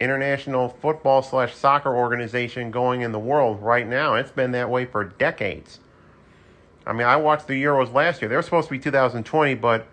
international 0.00 0.68
football 0.68 1.22
slash 1.22 1.54
soccer 1.54 1.94
organization 1.94 2.70
going 2.70 3.02
in 3.02 3.12
the 3.12 3.18
world 3.18 3.60
right 3.62 3.86
now. 3.86 4.14
It's 4.14 4.30
been 4.30 4.52
that 4.52 4.70
way 4.70 4.84
for 4.84 5.04
decades. 5.04 5.80
I 6.88 6.94
mean, 6.94 7.06
I 7.06 7.16
watched 7.16 7.46
the 7.46 7.62
Euros 7.62 7.92
last 7.92 8.22
year. 8.22 8.30
They 8.30 8.34
were 8.34 8.42
supposed 8.42 8.68
to 8.68 8.72
be 8.72 8.78
2020, 8.78 9.54
but 9.56 9.86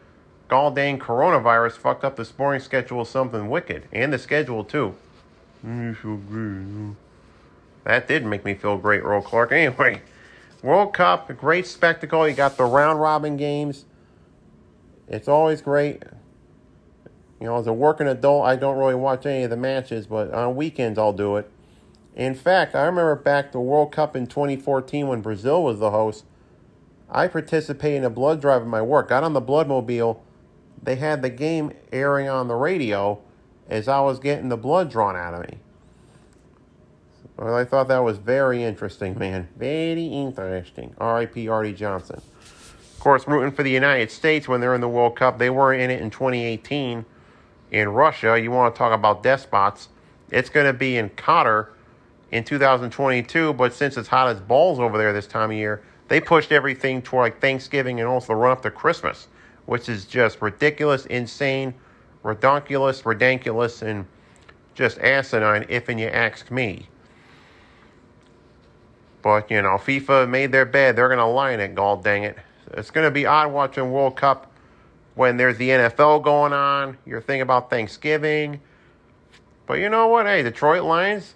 gall 0.47 0.71
dang 0.71 0.97
coronavirus 0.97 1.73
fucked 1.73 2.05
up 2.05 2.15
the 2.15 2.23
sporting 2.23 2.61
schedule 2.61 3.03
something 3.03 3.49
wicked. 3.49 3.83
And 3.91 4.13
the 4.13 4.17
schedule, 4.17 4.63
too. 4.63 4.95
Mm, 5.65 6.95
that 7.83 8.07
did 8.07 8.25
make 8.25 8.45
me 8.45 8.53
feel 8.53 8.77
great, 8.77 9.01
Earl 9.01 9.21
Clark. 9.21 9.51
Anyway, 9.55 10.03
World 10.63 10.93
Cup, 10.93 11.29
a 11.29 11.33
great 11.33 11.67
spectacle. 11.67 12.27
You 12.29 12.33
got 12.33 12.55
the 12.55 12.63
round 12.63 13.01
robin 13.01 13.35
games. 13.35 13.83
It's 15.09 15.27
always 15.27 15.61
great. 15.61 16.01
You 17.41 17.47
know, 17.47 17.57
as 17.57 17.67
a 17.67 17.73
working 17.73 18.07
adult, 18.07 18.45
I 18.45 18.55
don't 18.55 18.77
really 18.77 18.95
watch 18.95 19.25
any 19.25 19.43
of 19.43 19.49
the 19.49 19.57
matches, 19.57 20.07
but 20.07 20.33
on 20.33 20.55
weekends 20.55 20.97
I'll 20.97 21.11
do 21.11 21.35
it. 21.35 21.51
In 22.15 22.35
fact, 22.35 22.73
I 22.73 22.85
remember 22.85 23.15
back 23.17 23.51
the 23.51 23.59
World 23.59 23.91
Cup 23.91 24.15
in 24.15 24.27
2014 24.27 25.09
when 25.09 25.19
Brazil 25.19 25.61
was 25.61 25.79
the 25.79 25.91
host. 25.91 26.23
I 27.09 27.27
participated 27.27 27.99
in 27.99 28.03
a 28.03 28.09
blood 28.09 28.41
drive 28.41 28.61
at 28.61 28.67
my 28.67 28.81
work. 28.81 29.09
Got 29.09 29.23
on 29.23 29.33
the 29.33 29.41
bloodmobile. 29.41 30.19
They 30.81 30.95
had 30.95 31.21
the 31.21 31.29
game 31.29 31.71
airing 31.91 32.27
on 32.27 32.47
the 32.47 32.55
radio 32.55 33.21
as 33.69 33.87
I 33.87 34.01
was 34.01 34.19
getting 34.19 34.49
the 34.49 34.57
blood 34.57 34.89
drawn 34.89 35.15
out 35.15 35.33
of 35.33 35.41
me. 35.49 35.57
Well, 37.37 37.55
I 37.55 37.65
thought 37.65 37.87
that 37.89 37.99
was 37.99 38.17
very 38.17 38.63
interesting, 38.63 39.17
man. 39.17 39.49
Very 39.57 40.05
interesting. 40.05 40.95
R.I.P. 40.99 41.47
Arte 41.49 41.73
Johnson. 41.73 42.21
Of 42.39 42.99
course, 42.99 43.27
rooting 43.27 43.51
for 43.51 43.63
the 43.63 43.71
United 43.71 44.09
States 44.09 44.47
when 44.47 44.61
they're 44.61 44.75
in 44.75 44.81
the 44.81 44.87
World 44.87 45.17
Cup. 45.17 45.37
They 45.37 45.49
were 45.49 45.73
in 45.73 45.89
it 45.89 46.01
in 46.01 46.09
2018 46.09 47.05
in 47.71 47.89
Russia. 47.89 48.39
You 48.39 48.51
want 48.51 48.73
to 48.73 48.77
talk 48.77 48.93
about 48.93 49.21
despots. 49.21 49.89
It's 50.31 50.49
going 50.49 50.65
to 50.65 50.73
be 50.73 50.97
in 50.97 51.09
Qatar 51.09 51.67
in 52.31 52.43
2022, 52.43 53.53
but 53.53 53.73
since 53.73 53.97
it's 53.97 54.07
hot 54.07 54.29
as 54.29 54.39
balls 54.39 54.79
over 54.79 54.97
there 54.97 55.13
this 55.13 55.27
time 55.27 55.51
of 55.51 55.57
year, 55.57 55.83
they 56.07 56.21
pushed 56.21 56.51
everything 56.51 57.01
toward 57.01 57.25
like 57.25 57.41
Thanksgiving 57.41 57.99
and 57.99 58.07
also 58.07 58.27
the 58.27 58.35
run 58.35 58.51
up 58.51 58.61
to 58.63 58.71
Christmas, 58.71 59.27
which 59.65 59.89
is 59.89 60.05
just 60.05 60.41
ridiculous, 60.41 61.05
insane, 61.07 61.73
redonkulous, 62.23 63.03
redonkulous, 63.03 63.81
and 63.81 64.05
just 64.73 64.97
asinine, 64.99 65.65
if 65.69 65.89
and 65.89 65.99
you 65.99 66.07
ask 66.07 66.51
me. 66.51 66.87
But, 69.21 69.49
you 69.49 69.61
know, 69.61 69.77
FIFA 69.77 70.29
made 70.29 70.51
their 70.51 70.65
bed. 70.65 70.95
They're 70.95 71.07
going 71.07 71.17
to 71.17 71.25
lie 71.25 71.51
in 71.51 71.59
it, 71.59 71.73
god 71.73 72.03
dang 72.03 72.23
it. 72.23 72.37
It's 72.73 72.91
going 72.91 73.05
to 73.05 73.11
be 73.11 73.25
odd 73.25 73.51
watching 73.51 73.91
World 73.91 74.15
Cup 74.15 74.51
when 75.15 75.37
there's 75.37 75.57
the 75.57 75.69
NFL 75.69 76.23
going 76.23 76.53
on. 76.53 76.97
You're 77.05 77.21
thinking 77.21 77.41
about 77.41 77.69
Thanksgiving. 77.69 78.59
But 79.65 79.75
you 79.79 79.89
know 79.89 80.07
what? 80.07 80.27
Hey, 80.27 80.43
Detroit 80.43 80.83
Lions, 80.83 81.33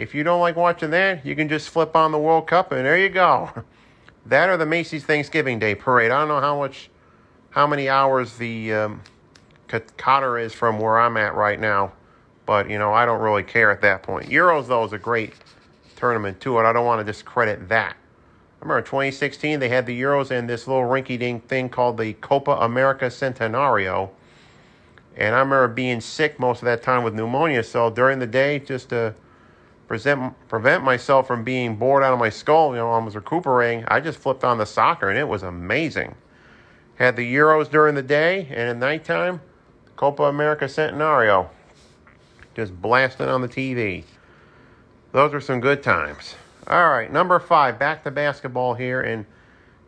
if 0.00 0.14
you 0.14 0.22
don't 0.22 0.40
like 0.40 0.56
watching 0.56 0.90
that, 0.90 1.24
you 1.24 1.36
can 1.36 1.48
just 1.48 1.68
flip 1.68 1.94
on 1.94 2.12
the 2.12 2.18
World 2.18 2.46
Cup 2.46 2.72
and 2.72 2.84
there 2.84 2.98
you 2.98 3.08
go. 3.08 3.50
That 4.26 4.50
or 4.50 4.58
the 4.58 4.66
Macy's 4.66 5.02
Thanksgiving 5.02 5.58
Day 5.58 5.74
Parade. 5.74 6.10
I 6.10 6.20
don't 6.20 6.28
know 6.28 6.40
how 6.40 6.58
much, 6.58 6.90
how 7.48 7.66
many 7.66 7.88
hours 7.88 8.36
the 8.36 8.74
um, 8.74 9.02
Qatar 9.66 10.44
is 10.44 10.52
from 10.52 10.78
where 10.78 11.00
I'm 11.00 11.16
at 11.16 11.34
right 11.34 11.58
now. 11.58 11.92
But, 12.44 12.68
you 12.68 12.78
know, 12.78 12.92
I 12.92 13.06
don't 13.06 13.22
really 13.22 13.42
care 13.42 13.70
at 13.70 13.80
that 13.80 14.02
point. 14.02 14.28
Euros, 14.28 14.68
though, 14.68 14.84
is 14.84 14.92
a 14.92 14.98
great 14.98 15.32
tournament, 15.96 16.38
too, 16.38 16.58
and 16.58 16.66
I 16.66 16.72
don't 16.74 16.84
want 16.84 17.00
to 17.00 17.04
discredit 17.04 17.70
that. 17.70 17.96
I 18.60 18.64
remember 18.64 18.82
2016 18.82 19.58
they 19.58 19.70
had 19.70 19.86
the 19.86 19.98
Euros 19.98 20.30
and 20.30 20.48
this 20.48 20.66
little 20.66 20.82
rinky-dink 20.82 21.48
thing 21.48 21.70
called 21.70 21.96
the 21.96 22.12
Copa 22.12 22.52
America 22.52 23.06
Centenario. 23.06 24.10
And 25.16 25.34
I 25.34 25.38
remember 25.38 25.68
being 25.68 26.00
sick 26.02 26.38
most 26.38 26.58
of 26.58 26.66
that 26.66 26.82
time 26.82 27.04
with 27.04 27.14
pneumonia. 27.14 27.62
So 27.62 27.88
during 27.88 28.18
the 28.18 28.26
day, 28.26 28.58
just 28.58 28.90
to 28.90 29.14
present, 29.90 30.32
prevent 30.46 30.84
myself 30.84 31.26
from 31.26 31.42
being 31.42 31.74
bored 31.74 32.04
out 32.04 32.12
of 32.12 32.18
my 32.20 32.28
skull, 32.28 32.70
you 32.70 32.76
know, 32.76 32.92
I 32.92 32.98
was 32.98 33.16
recuperating, 33.16 33.84
I 33.88 33.98
just 33.98 34.20
flipped 34.20 34.44
on 34.44 34.56
the 34.56 34.64
soccer 34.64 35.08
and 35.08 35.18
it 35.18 35.26
was 35.26 35.42
amazing. 35.42 36.14
Had 36.94 37.16
the 37.16 37.34
Euros 37.34 37.68
during 37.68 37.96
the 37.96 38.02
day 38.02 38.46
and 38.50 38.68
at 38.68 38.76
nighttime, 38.76 39.40
Copa 39.96 40.22
America 40.22 40.66
Centenario. 40.66 41.48
Just 42.54 42.80
blasting 42.80 43.26
on 43.26 43.40
the 43.40 43.48
TV. 43.48 44.04
Those 45.10 45.32
were 45.32 45.40
some 45.40 45.58
good 45.58 45.82
times. 45.82 46.36
All 46.68 46.88
right, 46.88 47.12
number 47.12 47.40
five, 47.40 47.76
back 47.76 48.04
to 48.04 48.12
basketball 48.12 48.74
here. 48.74 49.00
And 49.00 49.26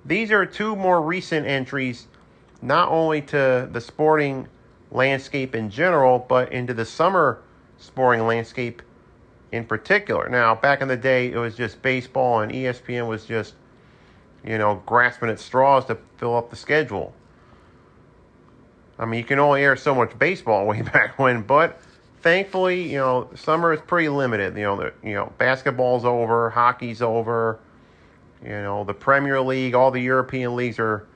these 0.05 0.33
are 0.33 0.45
two 0.45 0.75
more 0.75 1.01
recent 1.01 1.47
entries, 1.47 2.09
not 2.61 2.89
only 2.89 3.23
to 3.23 3.69
the 3.71 3.81
sporting 3.81 4.49
landscape 4.91 5.55
in 5.55 5.71
general, 5.71 6.19
but 6.19 6.51
into 6.51 6.75
the 6.75 6.85
summer 6.85 7.41
sporting 7.79 8.27
landscape 8.27 8.83
in 9.53 9.67
particular. 9.67 10.29
Now, 10.29 10.55
back 10.55 10.81
in 10.81 10.89
the 10.89 10.97
day, 10.97 11.31
it 11.31 11.37
was 11.37 11.55
just 11.55 11.81
baseball, 11.83 12.41
and 12.41 12.51
ESPN 12.51 13.07
was 13.07 13.27
just, 13.27 13.55
you 14.45 14.59
know, 14.59 14.83
grasping 14.87 15.29
at 15.29 15.39
straws 15.39 15.85
to 15.87 15.99
fill 16.17 16.35
up 16.35 16.51
the 16.51 16.57
schedule. 16.57 17.15
I 18.99 19.05
mean, 19.05 19.19
you 19.19 19.25
can 19.25 19.39
only 19.39 19.63
air 19.63 19.77
so 19.77 19.95
much 19.95 20.19
baseball 20.19 20.67
way 20.69 20.83
back 20.83 21.19
when, 21.19 21.43
but 21.43 21.81
thankfully, 22.23 22.91
you 22.91 22.99
know, 22.99 23.29
summer 23.35 23.73
is 23.73 23.81
pretty 23.83 24.09
limited. 24.09 24.57
You 24.57 24.63
know, 24.63 24.77
the, 24.77 24.93
you 25.03 25.15
know, 25.15 25.33
basketball's 25.39 26.05
over, 26.05 26.51
hockey's 26.51 27.03
over. 27.03 27.61
You 28.43 28.51
know, 28.51 28.85
the 28.85 28.95
Premier 28.95 29.41
League, 29.41 29.75
all 29.75 29.91
the 29.91 30.01
European 30.01 30.57
leagues 30.57 30.79
are 30.81 31.07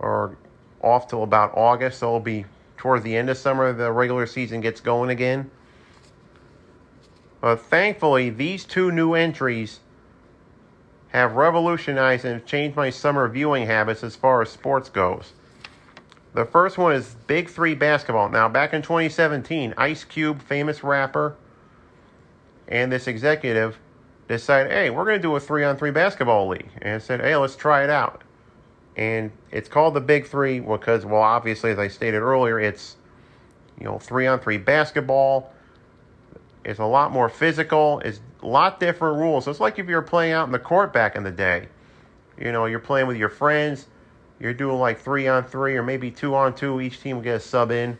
are 0.00 0.36
off 0.82 1.08
till 1.08 1.22
about 1.22 1.52
August. 1.56 1.98
So 1.98 2.06
it'll 2.08 2.20
be 2.20 2.46
towards 2.76 3.04
the 3.04 3.16
end 3.16 3.30
of 3.30 3.36
summer 3.36 3.72
the 3.72 3.92
regular 3.92 4.26
season 4.26 4.60
gets 4.60 4.80
going 4.80 5.10
again. 5.10 5.50
But 7.40 7.60
thankfully, 7.60 8.30
these 8.30 8.64
two 8.64 8.90
new 8.90 9.14
entries 9.14 9.80
have 11.08 11.32
revolutionized 11.32 12.24
and 12.24 12.44
changed 12.44 12.76
my 12.76 12.90
summer 12.90 13.28
viewing 13.28 13.66
habits 13.66 14.02
as 14.02 14.16
far 14.16 14.42
as 14.42 14.50
sports 14.50 14.88
goes. 14.88 15.32
The 16.34 16.44
first 16.44 16.76
one 16.78 16.92
is 16.92 17.16
Big 17.26 17.48
Three 17.48 17.74
basketball. 17.74 18.28
Now, 18.28 18.48
back 18.48 18.74
in 18.74 18.82
2017, 18.82 19.74
Ice 19.78 20.04
Cube, 20.04 20.42
famous 20.42 20.84
rapper, 20.84 21.36
and 22.68 22.92
this 22.92 23.06
executive 23.06 23.78
decided, 24.28 24.70
hey, 24.70 24.90
we're 24.90 25.04
going 25.04 25.16
to 25.16 25.22
do 25.22 25.34
a 25.34 25.40
three 25.40 25.64
on 25.64 25.76
three 25.76 25.90
basketball 25.90 26.48
league. 26.48 26.68
And 26.82 27.02
said, 27.02 27.20
hey, 27.20 27.34
let's 27.36 27.56
try 27.56 27.82
it 27.82 27.90
out. 27.90 28.22
And 28.96 29.32
it's 29.50 29.68
called 29.68 29.94
the 29.94 30.00
Big 30.00 30.26
Three 30.26 30.60
because, 30.60 31.06
well, 31.06 31.22
obviously, 31.22 31.70
as 31.70 31.78
I 31.78 31.88
stated 31.88 32.18
earlier, 32.18 32.60
it's, 32.60 32.96
you 33.78 33.84
know, 33.84 33.98
three 33.98 34.26
on 34.26 34.38
three 34.40 34.58
basketball. 34.58 35.52
It's 36.68 36.80
a 36.80 36.84
lot 36.84 37.12
more 37.12 37.28
physical. 37.28 38.00
It's 38.00 38.20
a 38.42 38.46
lot 38.46 38.78
different 38.78 39.18
rules. 39.18 39.44
So 39.44 39.50
it's 39.50 39.60
like 39.60 39.78
if 39.78 39.88
you 39.88 39.94
were 39.94 40.02
playing 40.02 40.32
out 40.32 40.46
in 40.46 40.52
the 40.52 40.58
court 40.58 40.92
back 40.92 41.16
in 41.16 41.24
the 41.24 41.30
day. 41.30 41.68
You 42.38 42.52
know, 42.52 42.66
you're 42.66 42.78
playing 42.78 43.08
with 43.08 43.16
your 43.16 43.30
friends 43.30 43.86
you're 44.40 44.54
doing 44.54 44.78
like 44.78 45.00
three 45.00 45.26
on 45.26 45.44
three 45.44 45.76
or 45.76 45.82
maybe 45.82 46.10
two 46.10 46.34
on 46.34 46.54
two. 46.54 46.80
Each 46.80 47.00
team 47.00 47.16
will 47.16 47.24
get 47.24 47.36
a 47.36 47.40
sub 47.40 47.70
in. 47.70 47.98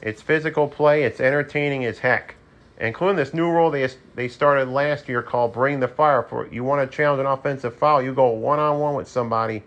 It's 0.00 0.22
physical 0.22 0.68
play. 0.68 1.04
It's 1.04 1.20
entertaining 1.20 1.84
as 1.84 1.98
heck. 1.98 2.36
Including 2.78 3.16
this 3.16 3.34
new 3.34 3.48
rule 3.48 3.70
they 3.70 3.88
they 4.14 4.28
started 4.28 4.68
last 4.68 5.08
year 5.08 5.22
called 5.22 5.52
Bring 5.52 5.80
the 5.80 5.88
Fire. 5.88 6.22
For 6.22 6.48
you 6.48 6.64
want 6.64 6.88
to 6.88 6.96
challenge 6.96 7.20
an 7.20 7.26
offensive 7.26 7.76
foul, 7.76 8.02
you 8.02 8.12
go 8.12 8.28
one 8.28 8.58
on 8.58 8.80
one 8.80 8.94
with 8.94 9.08
somebody, 9.08 9.62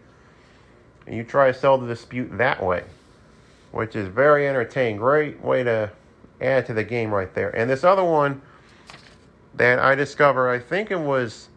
and 1.06 1.16
you 1.16 1.24
try 1.24 1.52
to 1.52 1.58
sell 1.58 1.78
the 1.78 1.88
dispute 1.88 2.38
that 2.38 2.64
way, 2.64 2.84
which 3.72 3.96
is 3.96 4.08
very 4.08 4.48
entertaining. 4.48 4.98
Great 4.98 5.42
way 5.42 5.64
to 5.64 5.92
add 6.42 6.66
to 6.68 6.74
the 6.74 6.84
game 6.84 7.14
right 7.14 7.34
there. 7.34 7.50
And 7.56 7.70
this 7.70 7.84
other 7.84 8.04
one 8.04 8.42
that 9.56 9.80
I 9.80 9.96
discovered, 9.96 10.50
I 10.50 10.60
think 10.60 10.92
it 10.92 11.00
was 11.00 11.50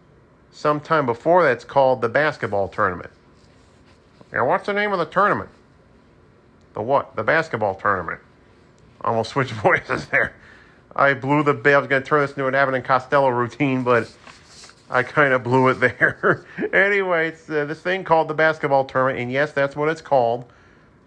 sometime 0.50 1.06
before 1.06 1.42
that's 1.42 1.64
called 1.64 2.00
the 2.00 2.08
basketball 2.08 2.68
tournament. 2.68 3.10
Now, 4.32 4.46
what's 4.46 4.66
the 4.66 4.72
name 4.72 4.92
of 4.92 4.98
the 4.98 5.06
tournament? 5.06 5.50
The 6.74 6.82
what? 6.82 7.16
The 7.16 7.22
basketball 7.22 7.74
tournament. 7.74 8.20
Almost 9.00 9.30
switched 9.32 9.52
voices 9.52 10.06
there. 10.06 10.34
I 10.94 11.14
blew 11.14 11.42
the 11.42 11.54
bit. 11.54 11.74
I 11.74 11.78
was 11.78 11.88
going 11.88 12.02
to 12.02 12.08
turn 12.08 12.22
this 12.22 12.30
into 12.30 12.46
an 12.46 12.54
Abbott 12.54 12.74
and 12.74 12.84
Costello 12.84 13.28
routine, 13.28 13.84
but 13.84 14.10
I 14.90 15.02
kind 15.02 15.32
of 15.32 15.42
blew 15.42 15.68
it 15.68 15.74
there. 15.74 16.44
anyway, 16.72 17.28
it's 17.28 17.48
uh, 17.48 17.64
this 17.66 17.80
thing 17.80 18.04
called 18.04 18.28
the 18.28 18.34
basketball 18.34 18.84
tournament, 18.84 19.20
and 19.20 19.30
yes, 19.30 19.52
that's 19.52 19.76
what 19.76 19.88
it's 19.88 20.00
called. 20.00 20.46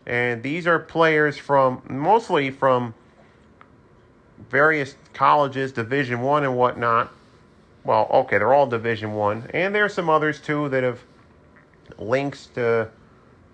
And 0.05 0.43
these 0.43 0.65
are 0.65 0.79
players 0.79 1.37
from 1.37 1.81
mostly 1.87 2.51
from 2.51 2.93
various 4.51 4.95
colleges, 5.13 5.71
Division 5.71 6.21
One 6.21 6.43
and 6.43 6.55
whatnot. 6.55 7.11
well, 7.83 8.07
okay, 8.11 8.37
they're 8.37 8.53
all 8.53 8.67
Division 8.67 9.13
One, 9.13 9.49
and 9.53 9.73
there's 9.73 9.93
some 9.93 10.09
others 10.09 10.39
too 10.39 10.69
that 10.69 10.83
have 10.83 10.99
links 11.97 12.47
to 12.55 12.89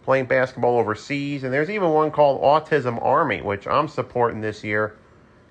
playing 0.04 0.26
basketball 0.26 0.78
overseas, 0.78 1.44
and 1.44 1.54
there's 1.54 1.70
even 1.70 1.90
one 1.92 2.12
called 2.12 2.42
Autism 2.42 3.04
Army, 3.04 3.42
which 3.42 3.68
I'm 3.68 3.88
supporting 3.88 4.42
this 4.42 4.64
year, 4.64 4.96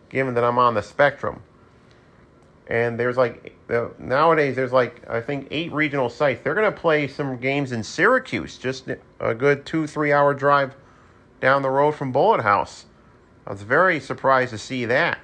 given 0.08 0.34
that 0.34 0.44
I'm 0.44 0.58
on 0.58 0.74
the 0.74 0.82
spectrum. 0.82 1.42
And 2.66 2.98
there's 2.98 3.16
like 3.16 3.54
nowadays, 3.98 4.56
there's 4.56 4.72
like 4.72 5.08
I 5.08 5.20
think 5.20 5.48
eight 5.50 5.72
regional 5.72 6.10
sites. 6.10 6.42
They're 6.42 6.54
gonna 6.54 6.72
play 6.72 7.06
some 7.06 7.36
games 7.36 7.70
in 7.70 7.84
Syracuse, 7.84 8.58
just 8.58 8.88
a 9.20 9.34
good 9.34 9.64
two 9.64 9.86
three 9.86 10.12
hour 10.12 10.34
drive 10.34 10.74
down 11.40 11.62
the 11.62 11.70
road 11.70 11.92
from 11.92 12.10
Bullitt 12.10 12.40
House. 12.40 12.86
I 13.46 13.52
was 13.52 13.62
very 13.62 14.00
surprised 14.00 14.50
to 14.50 14.58
see 14.58 14.84
that. 14.86 15.18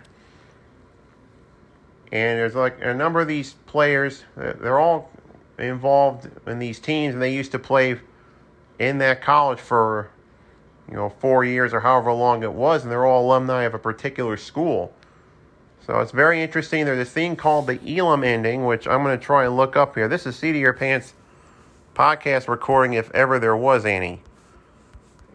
And 2.13 2.39
there's 2.39 2.55
like 2.55 2.77
a 2.83 2.93
number 2.93 3.21
of 3.21 3.27
these 3.27 3.55
players. 3.67 4.25
Uh, 4.37 4.53
they're 4.61 4.79
all 4.79 5.11
involved 5.59 6.31
in 6.47 6.59
these 6.59 6.79
teams, 6.79 7.15
and 7.15 7.23
they 7.23 7.33
used 7.33 7.53
to 7.53 7.59
play 7.59 7.99
in 8.79 8.99
that 8.99 9.23
college 9.23 9.59
for 9.59 10.11
you 10.89 10.95
know 10.95 11.09
four 11.09 11.43
years 11.43 11.73
or 11.73 11.81
however 11.81 12.13
long 12.13 12.43
it 12.43 12.53
was, 12.53 12.83
and 12.83 12.93
they're 12.93 13.07
all 13.07 13.27
alumni 13.27 13.63
of 13.63 13.73
a 13.73 13.79
particular 13.79 14.37
school. 14.37 14.93
So 15.87 15.99
it's 16.01 16.13
very 16.13 16.43
interesting. 16.43 16.85
There's 16.85 17.09
a 17.09 17.11
thing 17.11 17.35
called 17.35 17.67
the 17.67 17.81
Elam 17.99 18.23
ending, 18.23 18.67
which 18.67 18.87
I'm 18.87 19.03
going 19.03 19.19
to 19.19 19.25
try 19.25 19.47
and 19.47 19.57
look 19.57 19.77
up 19.77 19.95
here. 19.95 20.07
This 20.07 20.27
is 20.27 20.37
Seat 20.37 20.55
Your 20.55 20.75
Pants 20.75 21.15
podcast 21.95 22.47
recording, 22.47 22.93
if 22.93 23.11
ever 23.13 23.39
there 23.39 23.57
was 23.57 23.85
any. 23.85 24.21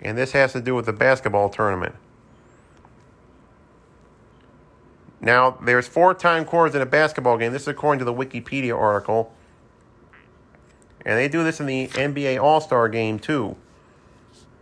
And 0.01 0.17
this 0.17 0.31
has 0.31 0.53
to 0.53 0.61
do 0.61 0.75
with 0.75 0.85
the 0.85 0.93
basketball 0.93 1.49
tournament. 1.49 1.95
Now, 5.19 5.57
there's 5.63 5.87
four 5.87 6.13
time 6.13 6.45
quarters 6.45 6.75
in 6.75 6.81
a 6.81 6.85
basketball 6.85 7.37
game. 7.37 7.51
This 7.51 7.63
is 7.63 7.67
according 7.67 7.99
to 7.99 8.05
the 8.05 8.13
Wikipedia 8.13 8.77
article. 8.77 9.33
And 11.05 11.17
they 11.17 11.27
do 11.27 11.43
this 11.43 11.59
in 11.59 11.65
the 11.65 11.87
NBA 11.87 12.41
All 12.41 12.61
Star 12.61 12.89
game, 12.89 13.17
too. 13.17 13.55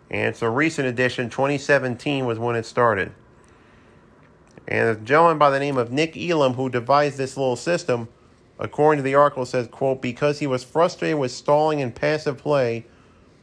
And 0.09 0.29
it's 0.29 0.41
a 0.41 0.49
recent 0.49 0.87
addition. 0.87 1.29
2017 1.29 2.25
was 2.25 2.39
when 2.39 2.55
it 2.55 2.65
started. 2.65 3.11
And 4.67 4.89
a 4.89 4.95
gentleman 4.95 5.37
by 5.37 5.49
the 5.49 5.59
name 5.59 5.77
of 5.77 5.91
Nick 5.91 6.15
Elam, 6.17 6.53
who 6.53 6.69
devised 6.69 7.17
this 7.17 7.37
little 7.37 7.55
system, 7.55 8.07
according 8.59 8.99
to 8.99 9.03
the 9.03 9.15
article, 9.15 9.45
says, 9.45 9.67
quote, 9.67 10.01
because 10.01 10.39
he 10.39 10.47
was 10.47 10.63
frustrated 10.63 11.19
with 11.19 11.31
stalling 11.31 11.81
and 11.81 11.93
passive 11.93 12.37
play 12.37 12.85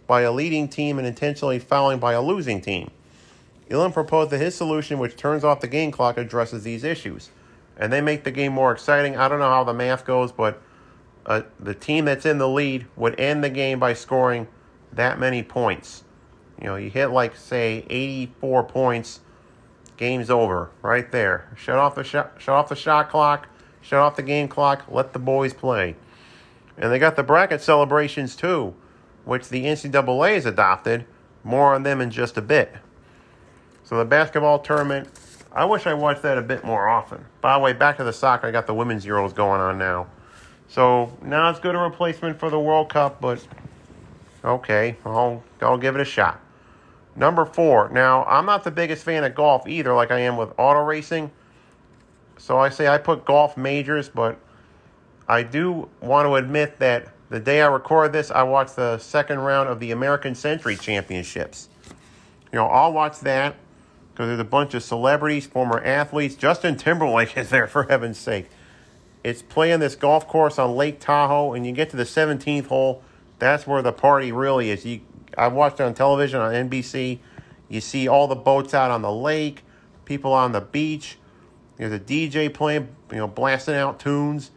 by 0.07 0.23
a 0.23 0.33
leading 0.33 0.69
team 0.69 0.99
and 0.99 1.07
intentionally 1.07 1.59
fouling 1.59 1.99
by 1.99 2.13
a 2.13 2.23
losing 2.23 2.61
team. 2.61 2.91
Elam 3.73 3.93
proposed 3.93 4.31
that 4.31 4.39
his 4.39 4.55
solution, 4.55 4.99
which 4.99 5.17
turns 5.17 5.45
off 5.45 5.61
the 5.61 5.67
game 5.67 5.91
clock, 5.91 6.19
addresses 6.19 6.63
these 6.63 6.85
issues. 6.85 7.31
And 7.77 7.93
they 7.93 8.03
make 8.03 8.25
the 8.25 8.31
game 8.31 8.53
more 8.53 8.71
exciting. 8.71 9.17
I 9.17 9.29
don't 9.29 9.39
know 9.39 9.49
how 9.49 9.65
the 9.65 9.73
math 9.73 10.05
goes, 10.05 10.31
but 10.31 10.61
uh, 11.25 11.43
the 11.59 11.75
team 11.75 12.05
that's 12.05 12.27
in 12.27 12.39
the 12.39 12.49
lead 12.49 12.87
would 12.97 13.19
end 13.19 13.43
the 13.43 13.51
game 13.51 13.79
by 13.79 13.95
scoring 13.95 14.47
that 14.93 15.19
many 15.19 15.43
points. 15.43 16.05
You 16.61 16.67
know, 16.67 16.77
you 16.77 16.91
hit 16.91 17.09
like, 17.09 17.35
say, 17.35 17.87
84 17.89 18.65
points, 18.65 19.21
game's 19.97 20.31
over 20.31 20.71
right 20.83 21.11
there. 21.11 21.51
Shut 21.57 21.79
off 21.79 21.95
the 21.95 22.05
shut 22.05 22.49
off 22.49 22.69
the 22.69 22.77
shot 22.77 23.09
clock, 23.09 23.49
shut 23.81 24.01
off 24.01 24.17
the 24.17 24.23
game 24.23 24.49
clock, 24.49 24.85
let 24.89 25.13
the 25.13 25.19
boys 25.19 25.55
play. 25.55 25.97
And 26.77 26.93
they 26.93 26.99
got 26.99 27.17
the 27.17 27.23
bracket 27.23 27.63
celebrations 27.63 28.37
too, 28.37 28.75
which 29.25 29.49
the 29.49 29.65
NCAA 29.65 30.35
has 30.35 30.47
adopted. 30.47 31.07
More 31.45 31.75
on 31.75 31.83
them 31.83 32.01
in 32.01 32.11
just 32.11 32.37
a 32.37 32.43
bit. 32.43 32.77
So 33.85 33.99
the 33.99 34.05
basketball 34.05 34.59
tournament, 34.61 35.09
I 35.53 35.65
wish 35.65 35.87
I 35.87 35.95
watched 35.95 36.23
that 36.23 36.39
a 36.39 36.43
bit 36.43 36.65
more 36.65 36.89
often. 36.89 37.25
By 37.41 37.55
the 37.55 37.61
way, 37.61 37.73
back 37.73 37.97
to 37.99 38.05
the 38.05 38.13
soccer, 38.13 38.47
I 38.47 38.51
got 38.51 38.67
the 38.67 38.75
women's 38.75 39.05
Euros 39.05 39.35
going 39.35 39.61
on 39.61 39.79
now. 39.79 40.07
So 40.69 41.17
now 41.23 41.51
it's 41.51 41.61
good 41.61 41.75
a 41.75 41.79
replacement 41.79 42.39
for 42.39 42.49
the 42.49 42.59
World 42.59 42.89
Cup, 42.89 43.21
but 43.21 43.47
okay, 44.45 44.97
I'll 45.05 45.43
I'll 45.61 45.77
give 45.77 45.95
it 45.95 46.01
a 46.01 46.05
shot. 46.05 46.41
Number 47.15 47.45
four. 47.45 47.91
Now 47.91 48.25
I'm 48.25 48.47
not 48.47 48.65
the 48.65 48.71
biggest 48.71 49.05
fan 49.05 49.25
of 49.25 49.35
golf 49.35 49.69
either, 49.69 49.93
like 49.95 50.11
I 50.11 50.21
am 50.21 50.39
with 50.39 50.51
auto 50.57 50.81
racing. 50.81 51.31
So 52.39 52.59
I 52.59 52.71
say 52.71 52.89
I 52.89 52.99
put 52.99 53.25
golf 53.25 53.57
majors, 53.57 54.09
but 54.09 54.39
I 55.29 55.43
do 55.43 55.89
want 56.01 56.27
to 56.27 56.37
admit 56.37 56.79
that 56.79 57.09
the 57.29 57.41
day 57.41 57.63
I 57.63 57.67
record 57.67 58.13
this, 58.13 58.31
I 58.31 58.43
watched 58.43 58.77
the 58.77 58.99
second 58.99 59.41
round 59.41 59.69
of 59.69 59.81
the 59.81 59.91
American 59.91 60.35
Century 60.35 60.77
Championships. 60.77 61.69
You 62.53 62.59
know, 62.59 62.67
I'll 62.67 62.93
watch 62.93 63.21
that 63.21 63.55
because 64.13 64.29
there's 64.29 64.41
a 64.41 64.45
bunch 64.45 64.75
of 64.75 64.83
celebrities, 64.83 65.47
former 65.47 65.81
athletes. 65.83 66.35
Justin 66.35 66.77
Timberlake 66.77 67.37
is 67.37 67.51
there, 67.51 67.67
for 67.67 67.85
heaven's 67.85 68.19
sake. 68.19 68.49
It's 69.25 69.43
playing 69.43 69.81
this 69.81 69.95
golf 69.95 70.27
course 70.27 70.59
on 70.59 70.75
Lake 70.75 71.01
Tahoe, 71.01 71.55
and 71.55 71.67
you 71.67 71.73
get 71.73 71.91
to 71.91 71.97
the 71.97 72.05
17th 72.05 72.67
hole. 72.67 73.03
That's 73.39 73.67
where 73.67 73.83
the 73.83 73.93
party 73.93 74.33
really 74.33 74.71
is. 74.71 74.85
You, 74.85 75.01
I 75.39 75.49
watched 75.49 75.81
it 75.81 75.85
on 75.85 75.95
television 75.95 76.41
on 76.41 76.53
NBC. 76.53 77.21
You 77.69 77.81
see 77.81 78.09
all 78.09 78.29
the 78.29 78.35
boats 78.35 78.75
out 78.75 78.91
on 78.91 79.03
the 79.03 79.13
lake, 79.13 79.63
people 80.05 80.33
on 80.33 80.53
the 80.53 80.61
beach. 80.61 81.19
There's 81.77 81.93
a 81.93 82.01
DJ 82.01 82.53
playing, 82.53 82.89
you 83.11 83.19
know, 83.19 83.29
blasting 83.29 83.75
out 83.75 83.99
tunes, 83.99 84.51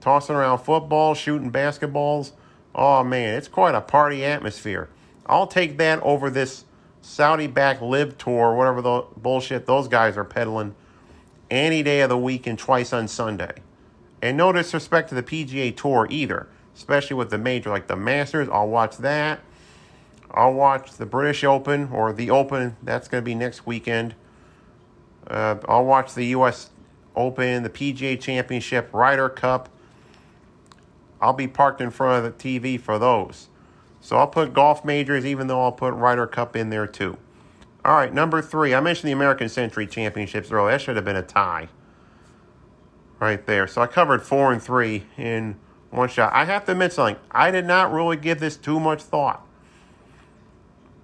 tossing 0.00 0.36
around 0.36 0.58
footballs, 0.58 1.18
shooting 1.18 1.50
basketballs. 1.50 2.32
Oh 2.74 3.02
man, 3.02 3.36
it's 3.36 3.48
quite 3.48 3.74
a 3.74 3.80
party 3.80 4.24
atmosphere. 4.24 4.88
I'll 5.26 5.46
take 5.46 5.78
that 5.78 6.00
over 6.02 6.30
this 6.30 6.64
Saudi 7.02 7.48
backed 7.48 7.82
LIV 7.82 8.16
tour, 8.16 8.54
whatever 8.54 8.80
the 8.80 9.04
bullshit 9.16 9.66
those 9.66 9.88
guys 9.88 10.16
are 10.16 10.24
peddling, 10.24 10.74
any 11.50 11.82
day 11.82 12.00
of 12.00 12.08
the 12.08 12.16
week 12.16 12.46
and 12.46 12.58
twice 12.58 12.92
on 12.92 13.08
Sunday. 13.08 13.54
And 14.22 14.36
no 14.36 14.52
disrespect 14.52 15.08
to 15.08 15.16
the 15.16 15.22
PGA 15.22 15.76
Tour 15.76 16.06
either, 16.08 16.46
especially 16.76 17.16
with 17.16 17.30
the 17.30 17.38
major 17.38 17.70
like 17.70 17.88
the 17.88 17.96
Masters. 17.96 18.48
I'll 18.48 18.68
watch 18.68 18.98
that. 18.98 19.40
I'll 20.30 20.54
watch 20.54 20.92
the 20.92 21.04
British 21.04 21.42
Open 21.42 21.90
or 21.92 22.12
the 22.12 22.30
Open. 22.30 22.76
That's 22.82 23.08
going 23.08 23.22
to 23.22 23.24
be 23.24 23.34
next 23.34 23.66
weekend. 23.66 24.14
Uh, 25.26 25.56
I'll 25.68 25.84
watch 25.84 26.14
the 26.14 26.26
U.S. 26.26 26.70
Open, 27.16 27.64
the 27.64 27.70
PGA 27.70 28.18
Championship, 28.18 28.88
Ryder 28.92 29.28
Cup. 29.28 29.68
I'll 31.20 31.32
be 31.32 31.48
parked 31.48 31.80
in 31.80 31.90
front 31.90 32.24
of 32.24 32.38
the 32.38 32.42
TV 32.42 32.80
for 32.80 32.98
those. 32.98 33.48
So 34.02 34.16
I'll 34.16 34.26
put 34.26 34.52
golf 34.52 34.84
majors, 34.84 35.24
even 35.24 35.46
though 35.46 35.62
I'll 35.62 35.72
put 35.72 35.94
Ryder 35.94 36.26
Cup 36.26 36.56
in 36.56 36.70
there 36.70 36.88
too. 36.88 37.16
All 37.84 37.94
right, 37.94 38.12
number 38.12 38.42
three. 38.42 38.74
I 38.74 38.80
mentioned 38.80 39.08
the 39.08 39.12
American 39.12 39.48
Century 39.48 39.86
Championships 39.86 40.50
earlier. 40.50 40.72
That 40.72 40.80
should 40.80 40.96
have 40.96 41.04
been 41.04 41.16
a 41.16 41.22
tie 41.22 41.68
right 43.20 43.46
there. 43.46 43.68
So 43.68 43.80
I 43.80 43.86
covered 43.86 44.22
four 44.22 44.52
and 44.52 44.60
three 44.60 45.04
in 45.16 45.56
one 45.90 46.08
shot. 46.08 46.32
I 46.34 46.44
have 46.46 46.64
to 46.64 46.72
admit 46.72 46.92
something. 46.92 47.16
I 47.30 47.52
did 47.52 47.64
not 47.64 47.92
really 47.92 48.16
give 48.16 48.40
this 48.40 48.56
too 48.56 48.80
much 48.80 49.02
thought. 49.02 49.46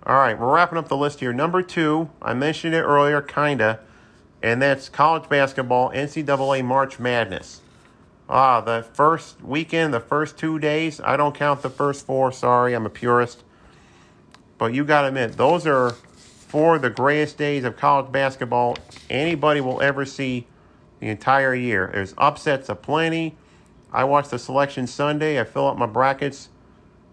All 0.05 0.17
right, 0.17 0.39
we're 0.39 0.53
wrapping 0.53 0.79
up 0.79 0.89
the 0.89 0.97
list 0.97 1.21
here. 1.21 1.33
Number 1.33 1.63
two, 1.63 2.11
I 2.21 2.35
mentioned 2.35 2.75
it 2.75 2.83
earlier, 2.83 3.21
kinda, 3.21 3.79
and 4.43 4.61
that's 4.61 4.89
college 4.89 5.29
basketball, 5.29 5.91
NCAA 5.91 6.65
March 6.65 6.99
Madness. 6.99 7.61
Ah, 8.29 8.61
the 8.61 8.85
first 8.93 9.43
weekend, 9.43 9.95
the 9.95 10.01
first 10.01 10.37
two 10.37 10.59
days, 10.59 11.01
I 11.01 11.17
don't 11.17 11.35
count 11.35 11.63
the 11.63 11.71
first 11.71 12.05
four. 12.05 12.31
Sorry, 12.31 12.75
I'm 12.75 12.85
a 12.85 12.91
purist. 12.91 13.43
But 14.59 14.75
you 14.75 14.85
got 14.85 15.03
to 15.03 15.09
admit, 15.09 15.37
those 15.37 15.67
are 15.67 15.91
four 15.91 16.77
of 16.77 16.83
the 16.83 16.91
greatest 16.91 17.39
days 17.39 17.65
of 17.65 17.77
college 17.77 18.13
basketball 18.13 18.77
anybody 19.09 19.61
will 19.61 19.81
ever 19.81 20.05
see 20.05 20.47
the 21.01 21.09
entire 21.09 21.55
year. 21.55 21.89
There's 21.93 22.15
upsets 22.19 22.69
aplenty. 22.69 23.37
I 23.93 24.05
watch 24.05 24.29
the 24.29 24.39
selection 24.39 24.87
Sunday. 24.87 25.41
I 25.41 25.45
fill 25.45 25.69
up 25.69 25.79
my 25.79 25.87
brackets, 25.87 26.51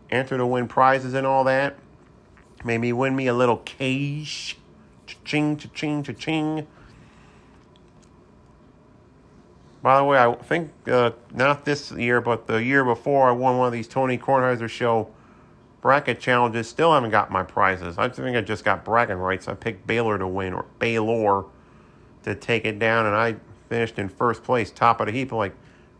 enter 0.09 0.37
to 0.37 0.45
win 0.45 0.67
prizes 0.67 1.13
and 1.13 1.25
all 1.25 1.45
that. 1.45 1.77
Maybe 2.65 2.91
win 2.91 3.15
me 3.15 3.27
a 3.27 3.33
little 3.33 3.57
cash. 3.57 4.57
Cha-ching, 5.05 5.57
cha-ching, 5.57 6.03
cha-ching. 6.03 6.67
By 9.85 9.99
the 9.99 10.03
way, 10.03 10.17
I 10.17 10.33
think 10.33 10.71
uh, 10.87 11.11
not 11.31 11.63
this 11.63 11.91
year, 11.91 12.19
but 12.19 12.47
the 12.47 12.55
year 12.55 12.83
before, 12.83 13.29
I 13.29 13.31
won 13.33 13.59
one 13.59 13.67
of 13.67 13.71
these 13.71 13.87
Tony 13.87 14.17
Kornheiser 14.17 14.67
show 14.67 15.09
bracket 15.79 16.19
challenges. 16.19 16.67
Still 16.67 16.91
haven't 16.91 17.11
got 17.11 17.29
my 17.29 17.43
prizes. 17.43 17.99
I 17.99 18.09
think 18.09 18.35
I 18.35 18.41
just 18.41 18.65
got 18.65 18.83
bragging 18.83 19.17
rights. 19.17 19.47
I 19.47 19.53
picked 19.53 19.85
Baylor 19.85 20.17
to 20.17 20.25
win 20.25 20.55
or 20.55 20.65
Baylor 20.79 21.45
to 22.23 22.33
take 22.33 22.65
it 22.65 22.79
down, 22.79 23.05
and 23.05 23.15
I 23.15 23.35
finished 23.69 23.99
in 23.99 24.09
first 24.09 24.41
place, 24.41 24.71
top 24.71 25.01
of 25.01 25.05
the 25.05 25.11
heap. 25.11 25.31
I'm 25.31 25.37
Like, 25.37 25.55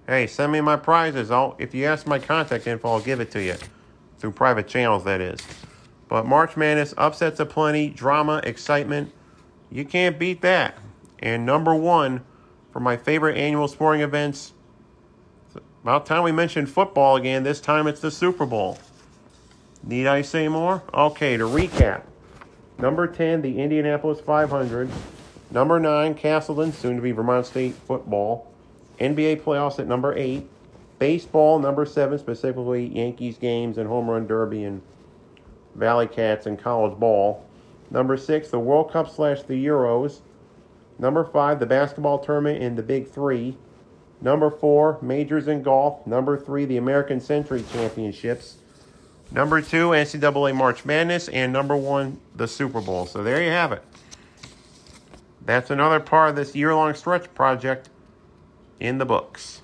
hey, 0.08 0.26
send 0.26 0.52
me 0.52 0.62
my 0.62 0.78
prizes. 0.78 1.30
I'll 1.30 1.56
if 1.60 1.76
you 1.76 1.86
ask 1.86 2.08
my 2.08 2.18
contact 2.18 2.66
info, 2.66 2.90
I'll 2.90 3.02
give 3.02 3.20
it 3.20 3.30
to 3.34 3.44
you 3.44 3.54
through 4.18 4.32
private 4.32 4.68
channels. 4.68 5.04
That 5.04 5.22
is. 5.22 5.40
But 6.08 6.26
March 6.26 6.58
Madness 6.58 6.96
upsets 6.98 7.40
aplenty, 7.40 7.90
drama, 7.90 8.42
excitement. 8.46 9.12
You 9.70 9.86
can't 9.86 10.18
beat 10.18 10.42
that. 10.42 10.76
And 11.20 11.46
number 11.46 11.76
one 11.76 12.24
for 12.76 12.82
my 12.82 12.98
favorite 12.98 13.38
annual 13.38 13.70
sporting 13.70 14.02
events. 14.02 14.52
About 15.82 16.06
time 16.06 16.24
we 16.24 16.34
mentioned 16.34 16.70
football 16.70 17.16
again. 17.16 17.44
This 17.44 17.62
time 17.62 17.88
it's 17.88 18.02
the 18.02 18.12
Super 18.12 18.46
Bowl. 18.46 18.78
Need 19.82 20.08
I 20.08 20.22
say 20.22 20.50
more? 20.50 20.84
Okay, 20.94 21.38
to 21.38 21.46
recap. 21.46 22.02
Number 22.78 23.08
10, 23.08 23.44
the 23.44 23.62
Indianapolis 23.62 24.20
500. 24.20 24.90
Number 25.52 25.80
9, 25.80 26.16
Castleton, 26.16 26.74
soon 26.74 26.98
to 26.98 27.02
be 27.02 27.14
Vermont 27.14 27.46
State 27.46 27.76
football. 27.76 28.52
NBA 29.00 29.42
playoffs 29.42 29.80
at 29.80 29.88
number 29.88 30.14
eight. 30.18 30.46
Baseball, 31.00 31.60
number 31.60 31.86
seven, 31.86 32.20
specifically 32.20 32.88
Yankees 32.88 33.38
games 33.38 33.78
and 33.78 33.88
home 33.88 34.10
run 34.10 34.28
derby 34.28 34.66
and 34.66 34.82
Valley 35.76 36.08
Cats 36.08 36.46
and 36.46 36.60
college 36.60 37.00
ball. 37.00 37.46
Number 37.90 38.18
six, 38.18 38.50
the 38.50 38.60
World 38.60 38.92
Cup 38.92 39.10
slash 39.10 39.44
the 39.44 39.66
Euros. 39.66 40.20
Number 40.98 41.24
five, 41.26 41.60
the 41.60 41.66
basketball 41.66 42.20
tournament 42.20 42.64
in 42.64 42.76
the 42.76 42.84
Big 42.84 43.10
Three. 43.10 43.58
Number 44.22 44.50
four, 44.50 44.98
majors 45.02 45.48
in 45.48 45.62
golf. 45.62 46.06
Number 46.08 46.38
three, 46.38 46.66
the 46.66 46.78
American 46.78 47.20
Century 47.20 47.64
Championships. 47.74 48.58
Number 49.32 49.62
two, 49.62 49.90
NCAA 49.90 50.56
March 50.56 50.86
Madness. 50.86 51.28
And 51.28 51.52
number 51.52 51.76
one, 51.76 52.20
the 52.36 52.48
Super 52.48 52.82
Bowl. 52.82 53.06
So 53.06 53.24
there 53.24 53.44
you 53.44 53.50
have 53.50 53.72
it. 53.72 53.84
That's 55.44 55.70
another 55.70 56.00
part 56.00 56.32
of 56.32 56.36
this 56.36 56.56
year 56.56 56.74
long 56.74 56.94
stretch 56.96 57.32
project 57.36 57.90
in 58.80 58.98
the 58.98 59.06
books. 59.06 59.62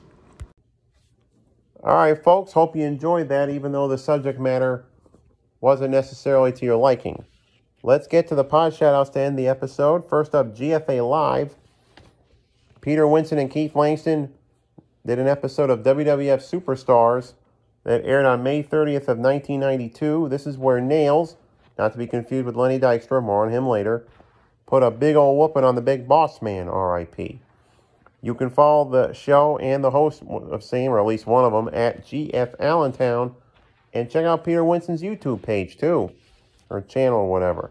All 1.83 1.95
right, 1.95 2.21
folks, 2.21 2.51
hope 2.51 2.75
you 2.75 2.83
enjoyed 2.83 3.29
that, 3.29 3.49
even 3.49 3.71
though 3.71 3.87
the 3.87 3.97
subject 3.97 4.39
matter 4.39 4.85
wasn't 5.61 5.89
necessarily 5.89 6.51
to 6.51 6.65
your 6.65 6.77
liking. 6.77 7.25
Let's 7.83 8.05
get 8.05 8.27
to 8.27 8.35
the 8.35 8.43
pod 8.43 8.73
shoutouts 8.73 9.11
to 9.13 9.19
end 9.19 9.39
the 9.39 9.47
episode. 9.47 10.07
First 10.07 10.35
up, 10.35 10.55
GFA 10.55 11.07
Live. 11.09 11.55
Peter 12.79 13.07
Winston 13.07 13.39
and 13.39 13.49
Keith 13.49 13.75
Langston 13.75 14.31
did 15.03 15.17
an 15.17 15.27
episode 15.27 15.71
of 15.71 15.79
WWF 15.79 16.41
Superstars 16.41 17.33
that 17.83 18.05
aired 18.05 18.25
on 18.25 18.43
May 18.43 18.61
30th 18.61 19.07
of 19.07 19.17
1992. 19.17 20.29
This 20.29 20.45
is 20.45 20.59
where 20.59 20.79
Nails, 20.79 21.37
not 21.79 21.91
to 21.93 21.97
be 21.97 22.05
confused 22.05 22.45
with 22.45 22.55
Lenny 22.55 22.79
Dykstra, 22.79 23.23
more 23.23 23.47
on 23.47 23.51
him 23.51 23.67
later, 23.67 24.05
put 24.67 24.83
a 24.83 24.91
big 24.91 25.15
old 25.15 25.39
whooping 25.39 25.63
on 25.63 25.73
the 25.73 25.81
big 25.81 26.07
boss 26.07 26.39
man, 26.39 26.69
RIP. 26.69 27.39
You 28.21 28.35
can 28.35 28.51
follow 28.51 28.87
the 28.91 29.13
show 29.13 29.57
and 29.57 29.83
the 29.83 29.89
host 29.89 30.21
of 30.29 30.63
same, 30.63 30.91
or 30.91 30.99
at 30.99 31.07
least 31.07 31.25
one 31.25 31.45
of 31.45 31.51
them, 31.51 31.73
at 31.73 32.05
GF 32.05 32.59
Allentown, 32.59 33.33
and 33.91 34.07
check 34.07 34.25
out 34.25 34.45
Peter 34.45 34.63
Winston's 34.63 35.01
YouTube 35.01 35.41
page 35.41 35.77
too, 35.77 36.11
or 36.71 36.81
channel 36.81 37.19
or 37.19 37.29
whatever. 37.29 37.69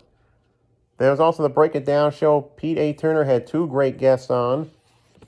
There 0.99 1.11
was 1.11 1.19
also 1.19 1.43
the 1.43 1.49
Break 1.49 1.75
It 1.75 1.87
Down 1.87 2.13
show. 2.13 2.43
Pete 2.43 2.79
A. 2.79 2.93
Turner 2.93 3.25
had 3.25 3.47
two 3.47 3.67
great 3.67 3.97
guests 3.97 4.31
on. 4.31 4.71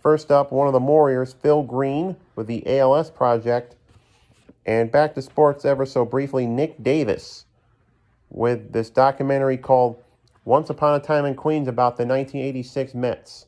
First 0.03 0.31
up, 0.31 0.53
one 0.53 0.67
of 0.67 0.75
the 0.75 0.81
Warriors, 0.81 1.33
Phil 1.33 1.63
Green, 1.63 2.17
with 2.37 2.47
the 2.47 2.79
ALS 2.79 3.11
project. 3.11 3.77
And 4.67 4.93
back 4.93 5.15
to 5.15 5.23
sports 5.23 5.65
ever 5.65 5.87
so 5.87 6.05
briefly, 6.05 6.47
Nick 6.47 6.83
Davis, 6.83 7.47
with 8.29 8.73
this 8.73 8.91
documentary 8.91 9.57
called 9.57 10.03
Once 10.45 10.69
Upon 10.69 11.01
a 11.01 11.03
Time 11.03 11.25
in 11.25 11.35
Queens 11.35 11.69
about 11.69 11.97
the 11.97 12.05
1986 12.05 12.95
Mets. 12.95 13.47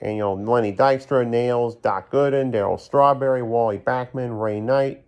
And, 0.00 0.16
you 0.16 0.20
know, 0.20 0.34
Lenny 0.34 0.72
Dykstra, 0.72 1.26
Nails, 1.26 1.76
Doc 1.76 2.10
Gooden, 2.10 2.52
Darryl 2.52 2.80
Strawberry, 2.80 3.42
Wally 3.42 3.78
Backman, 3.78 4.40
Ray 4.40 4.60
Knight, 4.60 5.04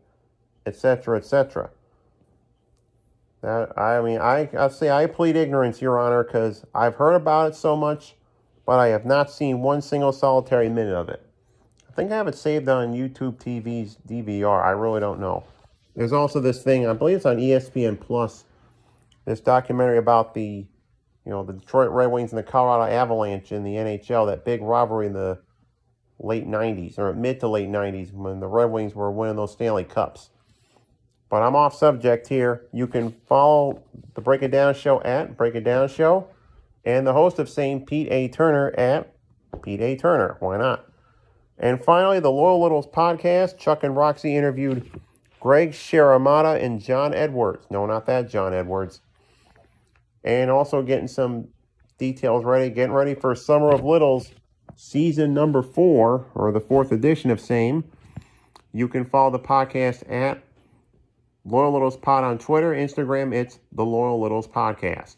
etc., 0.66 1.16
etc. 1.18 1.70
That 3.42 3.76
I 3.78 4.00
mean, 4.00 4.18
I 4.18 4.48
I 4.56 4.68
say 4.68 4.90
I 4.90 5.06
plead 5.06 5.36
ignorance, 5.36 5.82
Your 5.82 5.98
Honor, 5.98 6.24
because 6.24 6.64
I've 6.74 6.94
heard 6.94 7.14
about 7.14 7.52
it 7.52 7.54
so 7.56 7.76
much, 7.76 8.14
but 8.64 8.78
I 8.78 8.88
have 8.88 9.04
not 9.04 9.30
seen 9.30 9.60
one 9.60 9.82
single 9.82 10.12
solitary 10.12 10.68
minute 10.68 10.94
of 10.94 11.08
it. 11.08 11.24
I 11.88 11.92
think 11.92 12.10
I 12.10 12.16
have 12.16 12.28
it 12.28 12.36
saved 12.36 12.68
on 12.68 12.94
YouTube 12.94 13.36
TV's 13.36 13.98
DVR. 14.08 14.64
I 14.64 14.70
really 14.70 15.00
don't 15.00 15.20
know. 15.20 15.44
There's 15.94 16.12
also 16.12 16.40
this 16.40 16.62
thing, 16.62 16.86
I 16.86 16.94
believe 16.94 17.16
it's 17.16 17.26
on 17.26 17.36
ESPN 17.36 18.00
Plus, 18.00 18.44
this 19.26 19.40
documentary 19.40 19.98
about 19.98 20.32
the 20.32 20.66
you 21.24 21.30
know, 21.30 21.44
the 21.44 21.52
Detroit 21.52 21.90
Red 21.90 22.06
Wings 22.06 22.32
and 22.32 22.38
the 22.38 22.42
Colorado 22.42 22.92
Avalanche 22.92 23.52
in 23.52 23.62
the 23.62 23.74
NHL, 23.74 24.26
that 24.26 24.44
big 24.44 24.60
rivalry 24.60 25.06
in 25.06 25.12
the 25.12 25.40
late 26.18 26.46
90s 26.46 26.98
or 26.98 27.12
mid 27.12 27.40
to 27.40 27.48
late 27.48 27.68
90s 27.68 28.12
when 28.12 28.40
the 28.40 28.46
Red 28.46 28.66
Wings 28.66 28.94
were 28.94 29.10
winning 29.10 29.36
those 29.36 29.52
Stanley 29.52 29.84
Cups. 29.84 30.30
But 31.32 31.42
I'm 31.42 31.56
off 31.56 31.74
subject 31.74 32.28
here. 32.28 32.66
You 32.74 32.86
can 32.86 33.10
follow 33.26 33.82
the 34.12 34.20
Break 34.20 34.42
It 34.42 34.50
Down 34.50 34.74
Show 34.74 35.00
at 35.00 35.34
Break 35.34 35.54
It 35.54 35.64
Down 35.64 35.88
Show 35.88 36.28
and 36.84 37.06
the 37.06 37.14
host 37.14 37.38
of 37.38 37.48
same 37.48 37.86
Pete 37.86 38.08
A. 38.10 38.28
Turner 38.28 38.70
at 38.76 39.14
Pete 39.62 39.80
A. 39.80 39.96
Turner. 39.96 40.36
Why 40.40 40.58
not? 40.58 40.84
And 41.56 41.82
finally, 41.82 42.20
the 42.20 42.30
Loyal 42.30 42.62
Littles 42.62 42.86
podcast. 42.86 43.56
Chuck 43.56 43.82
and 43.82 43.96
Roxy 43.96 44.36
interviewed 44.36 45.00
Greg 45.40 45.70
Sharamata 45.70 46.62
and 46.62 46.82
John 46.82 47.14
Edwards. 47.14 47.64
No, 47.70 47.86
not 47.86 48.04
that 48.04 48.28
John 48.28 48.52
Edwards 48.52 49.00
and 50.24 50.50
also 50.50 50.82
getting 50.82 51.08
some 51.08 51.48
details 51.96 52.44
ready, 52.44 52.68
getting 52.68 52.92
ready 52.92 53.14
for 53.14 53.34
Summer 53.34 53.72
of 53.72 53.82
Littles 53.82 54.32
season 54.76 55.32
number 55.32 55.62
four, 55.62 56.26
or 56.34 56.52
the 56.52 56.60
fourth 56.60 56.92
edition 56.92 57.30
of 57.30 57.40
same. 57.40 57.84
You 58.74 58.86
can 58.86 59.06
follow 59.06 59.30
the 59.30 59.38
podcast 59.38 60.02
at 60.12 60.42
Loyal 61.44 61.72
Littles 61.72 61.96
Pod 61.96 62.24
on 62.24 62.38
Twitter, 62.38 62.72
Instagram, 62.72 63.34
it's 63.34 63.58
the 63.72 63.84
Loyal 63.84 64.20
Littles 64.20 64.46
Podcast. 64.46 65.16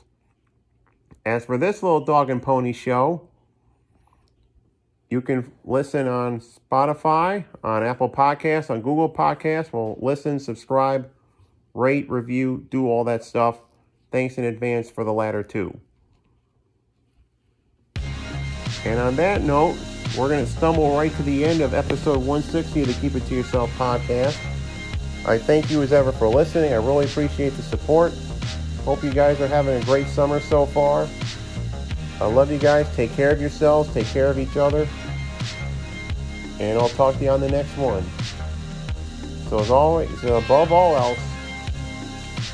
As 1.26 1.44
for 1.44 1.58
this 1.58 1.82
little 1.82 2.04
dog 2.04 2.30
and 2.30 2.42
pony 2.42 2.72
show, 2.72 3.28
you 5.10 5.20
can 5.20 5.52
listen 5.64 6.08
on 6.08 6.40
Spotify, 6.40 7.44
on 7.62 7.82
Apple 7.82 8.08
Podcasts, 8.08 8.70
on 8.70 8.80
Google 8.80 9.08
Podcasts. 9.08 9.72
Well, 9.72 9.96
listen, 10.00 10.40
subscribe, 10.40 11.10
rate, 11.74 12.10
review, 12.10 12.66
do 12.70 12.88
all 12.88 13.04
that 13.04 13.22
stuff. 13.22 13.60
Thanks 14.10 14.38
in 14.38 14.44
advance 14.44 14.90
for 14.90 15.04
the 15.04 15.12
latter 15.12 15.42
two. 15.42 15.78
And 18.84 18.98
on 18.98 19.16
that 19.16 19.42
note, 19.42 19.76
we're 20.16 20.28
going 20.28 20.44
to 20.44 20.50
stumble 20.50 20.96
right 20.96 21.14
to 21.16 21.22
the 21.22 21.44
end 21.44 21.60
of 21.60 21.74
episode 21.74 22.18
160 22.18 22.82
of 22.82 22.87
the 22.88 22.94
Keep 22.94 23.14
It 23.14 23.26
To 23.26 23.34
Yourself 23.34 23.70
podcast. 23.78 24.38
I 25.26 25.38
thank 25.38 25.70
you 25.70 25.80
as 25.82 25.92
ever 25.92 26.12
for 26.12 26.28
listening. 26.28 26.72
I 26.72 26.76
really 26.76 27.06
appreciate 27.06 27.50
the 27.50 27.62
support. 27.62 28.12
Hope 28.84 29.02
you 29.02 29.10
guys 29.10 29.40
are 29.40 29.46
having 29.46 29.80
a 29.80 29.84
great 29.87 30.06
summer 30.06 30.38
so 30.38 30.66
far. 30.66 31.08
I 32.20 32.26
love 32.26 32.52
you 32.52 32.58
guys. 32.58 32.87
Take 32.94 33.12
care 33.12 33.30
of 33.30 33.40
yourselves. 33.40 33.92
Take 33.94 34.06
care 34.08 34.28
of 34.28 34.38
each 34.38 34.58
other. 34.58 34.87
And 36.60 36.78
I'll 36.78 36.90
talk 36.90 37.16
to 37.16 37.24
you 37.24 37.30
on 37.30 37.40
the 37.40 37.48
next 37.48 37.74
one. 37.78 38.04
So 39.48 39.60
as 39.60 39.70
always, 39.70 40.22
above 40.24 40.72
all 40.72 40.94
else, 40.94 41.18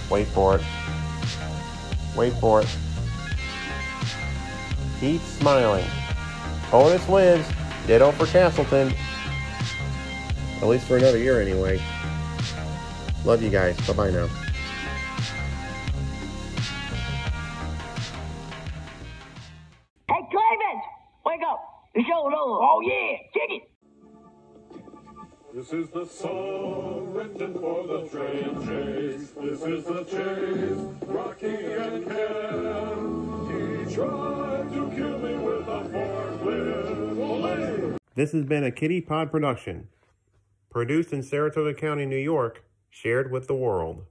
wait 0.09 0.28
for 0.28 0.56
it. 0.56 0.62
Wait 2.16 2.33
for 2.35 2.62
it. 2.62 2.68
Keep 5.00 5.22
smiling. 5.22 5.87
Otis 6.72 7.09
lives. 7.09 7.48
Ditto 7.88 8.12
for 8.12 8.26
Castleton. 8.26 8.94
At 10.62 10.68
least 10.68 10.87
for 10.87 10.96
another 10.96 11.18
year 11.18 11.40
anyway. 11.40 11.80
Love 13.24 13.42
you 13.42 13.50
guys. 13.50 13.76
Bye 13.87 13.92
bye 13.92 14.11
now. 14.11 14.26
Hey, 20.09 20.22
Clavin! 20.33 20.80
Wake 21.26 21.42
up! 21.46 21.61
The 21.94 22.00
show's 22.02 22.33
over. 22.33 22.37
Oh, 22.37 22.80
yeah! 22.83 23.16
Kick 23.33 23.50
it! 23.50 23.62
This 25.54 25.72
is 25.72 25.88
the 25.90 26.06
song 26.06 27.12
written 27.12 27.54
for 27.54 27.87
the 27.87 28.09
train 28.09 28.54
chase. 28.66 29.30
This 29.30 29.62
is 29.62 29.85
the 29.85 30.04
chase, 30.04 30.78
Rocky 31.06 31.46
and 31.46 32.06
Ken. 32.06 33.46
He 33.46 33.85
tried 33.94 34.72
to 34.72 34.90
kill 34.96 35.18
me 35.18 35.35
with 35.37 35.68
a 35.68 35.85
forklift. 35.92 37.98
This 38.14 38.33
has 38.33 38.44
been 38.44 38.64
a 38.64 38.70
Kitty 38.70 39.00
Pod 39.00 39.30
production. 39.30 39.88
Produced 40.70 41.12
in 41.12 41.22
Saratoga 41.22 41.74
County, 41.74 42.06
New 42.06 42.16
York. 42.16 42.64
Shared 42.90 43.31
with 43.31 43.46
the 43.46 43.55
world. 43.55 44.10